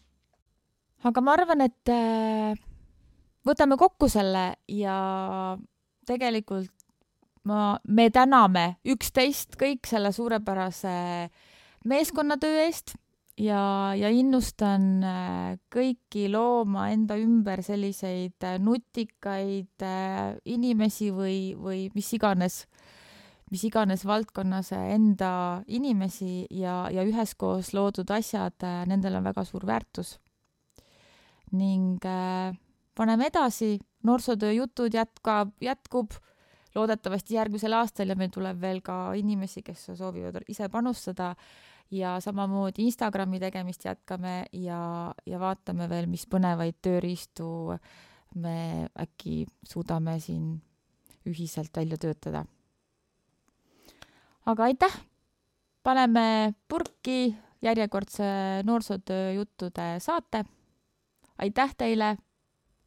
aga 1.05 1.25
ma 1.25 1.33
arvan, 1.33 1.65
et 1.65 1.93
äh, 1.93 2.53
võtame 3.47 3.81
kokku 3.81 4.09
selle 4.13 4.45
ja 4.69 4.99
tegelikult 6.07 6.71
ma, 7.49 7.79
me 7.89 8.11
täname 8.13 8.67
üksteist 8.85 9.57
kõik 9.57 9.89
selle 9.89 10.13
suurepärase 10.13 10.97
meeskonnatöö 11.89 12.67
eest 12.67 12.99
ja, 13.39 13.93
ja 13.97 14.11
innustan 14.13 14.87
äh, 15.05 15.57
kõiki 15.73 16.27
looma 16.33 16.89
enda 16.95 17.19
ümber 17.21 17.63
selliseid 17.65 18.45
äh, 18.47 18.59
nutikaid 18.63 19.85
äh, 19.85 20.37
inimesi 20.49 21.11
või, 21.15 21.39
või 21.59 21.87
mis 21.95 22.13
iganes, 22.17 22.65
mis 23.53 23.65
iganes 23.69 24.07
valdkonnas 24.09 24.73
enda 24.77 25.33
inimesi 25.67 26.47
ja, 26.51 26.87
ja 26.93 27.05
üheskoos 27.07 27.73
loodud 27.77 28.11
asjad, 28.11 28.57
nendel 28.89 29.21
on 29.21 29.29
väga 29.29 29.45
suur 29.47 29.67
väärtus. 29.69 30.17
ning 31.53 32.03
paneme 32.99 33.27
edasi, 33.31 33.79
noorsootöö 34.03 34.53
jutud 34.53 34.95
jätkab, 34.95 35.53
jätkub. 35.61 36.11
Loodetavasti 36.75 37.35
järgmisel 37.39 37.73
aastal 37.73 38.11
ja 38.13 38.17
meil 38.19 38.29
tuleb 38.29 38.59
veel 38.61 38.83
ka 38.85 39.15
inimesi, 39.17 39.63
kes 39.65 39.87
soovivad 39.97 40.43
ise 40.49 40.69
panustada 40.69 41.31
ja 41.91 42.17
samamoodi 42.21 42.85
Instagrami 42.87 43.41
tegemist 43.41 43.85
jätkame 43.85 44.45
ja, 44.53 45.15
ja 45.27 45.41
vaatame 45.41 45.89
veel, 45.89 46.07
mis 46.11 46.27
põnevaid 46.27 46.79
tööriistu 46.83 47.49
me 48.37 48.89
äkki 49.01 49.47
suudame 49.65 50.19
siin 50.21 50.57
ühiselt 51.27 51.77
välja 51.77 51.99
töötada. 51.99 52.45
aga 54.47 54.63
aitäh! 54.65 55.01
paneme 55.83 56.55
purki 56.69 57.37
järjekordse 57.63 58.25
noorsootöö 58.65 59.33
juttude 59.33 59.97
saate. 59.99 60.45
aitäh 61.39 61.75
teile 61.75 62.17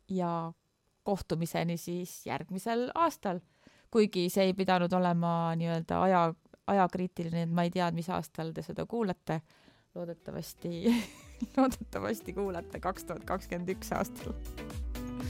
ja 0.10 0.54
kohtumiseni 1.04 1.78
siis 1.78 2.26
järgmisel 2.26 2.90
aastal, 2.96 3.40
kuigi 3.92 4.30
see 4.30 4.44
ei 4.44 4.54
pidanud 4.54 4.94
olema 4.94 5.56
nii-öelda 5.56 6.02
aja 6.02 6.34
ajakriitiline, 6.74 7.44
et 7.46 7.52
ma 7.54 7.66
ei 7.68 7.74
tea, 7.74 7.90
mis 7.96 8.10
aastal 8.14 8.54
te 8.54 8.66
seda 8.66 8.86
kuulate. 8.90 9.42
loodetavasti 9.96 10.70
loodetavasti 11.58 12.34
kuulate 12.34 12.80
kaks 12.80 13.04
tuhat 13.10 13.24
kakskümmend 13.26 13.70
üks 13.76 13.94
aastal. 13.98 14.34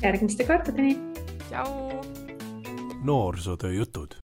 järgmiste 0.03 0.47
kordadeni. 0.47 0.97
tšau. 1.49 2.01
noorsootöö 3.03 3.71
jutud 3.71 4.19